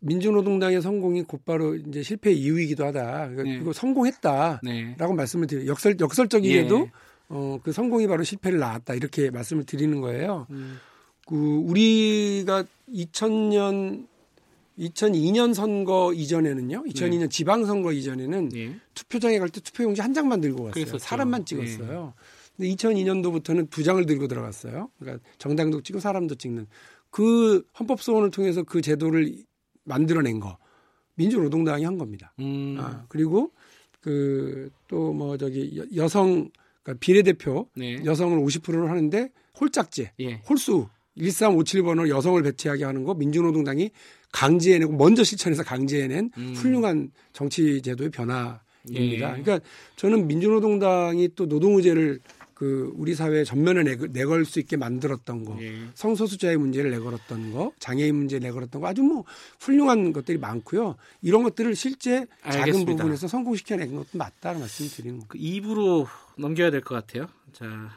[0.00, 3.30] 민주노동당의 성공이 곧바로 이제 실패 이유이기도 하다.
[3.30, 3.72] 그리고 네.
[3.72, 4.94] 성공했다라고 네.
[4.98, 5.66] 말씀을 드려요.
[5.66, 6.90] 역설 역설적이게도 예.
[7.28, 10.46] 어, 그 성공이 바로 실패를 낳았다 이렇게 말씀을 드리는 거예요.
[10.50, 10.78] 음.
[11.26, 14.06] 그 우리가 2000년
[14.78, 16.84] 2002년 선거 이전에는요.
[16.84, 17.28] 2002년 네.
[17.28, 18.76] 지방선거 이전에는 네.
[18.94, 20.72] 투표장에 갈 때 투표용지 한 장만 들고 갔어요.
[20.72, 20.98] 그랬었죠.
[20.98, 22.14] 사람만 찍었어요.
[22.58, 22.66] 네.
[22.68, 24.90] 근데 2002년도부터는 두 장을 들고 들어갔어요.
[24.98, 26.66] 그러니까 정당도 찍고 사람도 찍는
[27.10, 29.36] 그 헌법 소원을 통해서 그 제도를
[29.84, 30.58] 만들어낸 거
[31.14, 32.32] 민주노동당이 한 겁니다.
[32.38, 32.76] 음.
[32.78, 33.52] 아, 그리고
[34.00, 36.48] 그 또 뭐 저기 여성
[36.82, 38.04] 그러니까 비례대표 네.
[38.04, 40.34] 여성을 50%를 하는데 홀짝제, 예.
[40.48, 40.88] 홀수
[41.18, 43.90] 1357번으로 여성을 배치하게 하는 거 민주노동당이
[44.32, 46.54] 강제해내고 먼저 실천해서 강제해낸 음.
[46.56, 48.60] 훌륭한 정치 제도의 변화입니다.
[48.90, 49.18] 예.
[49.18, 49.60] 그러니까
[49.96, 52.20] 저는 민주노동당이 또 노동의제를
[52.52, 55.74] 그 우리 사회 전면에 내걸 수 있게 만들었던 거, 예.
[55.94, 59.24] 성소수자의 문제를 내걸었던 거, 장애인 문제 내걸었던 거 아주 뭐
[59.60, 60.96] 훌륭한 것들이 많고요.
[61.20, 62.66] 이런 것들을 실제 알겠습니다.
[62.66, 65.26] 작은 부분에서 성공시켜낸 것도 맞다는 말씀을 드리는 거예요.
[65.28, 66.06] 그 2부로
[66.38, 67.26] 넘겨야 될 것 같아요.
[67.52, 67.90] 자,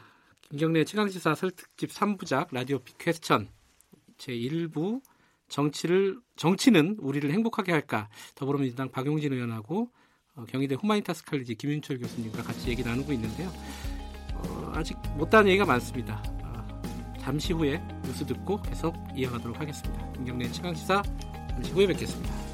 [0.50, 3.48] 김경래 최강지사 설특집 3부작 라디오 빅퀘스천
[4.18, 5.00] 제 1부
[5.48, 9.92] 정치를 정치는 우리를 행복하게 할까 더불어민주당 박용진 의원하고
[10.34, 13.48] 어, 경희대 후마니타스 칼리지 김윤철 교수님과 같이 얘기 나누고 있는데요.
[14.34, 16.20] 어, 아직 못다한 얘기가 많습니다.
[16.42, 16.82] 어,
[17.20, 20.12] 잠시 후에 뉴스 듣고 계속 이어가도록 하겠습니다.
[20.14, 21.02] 김경래 최강시사
[21.48, 22.49] 잠시 후에 뵙겠습니다.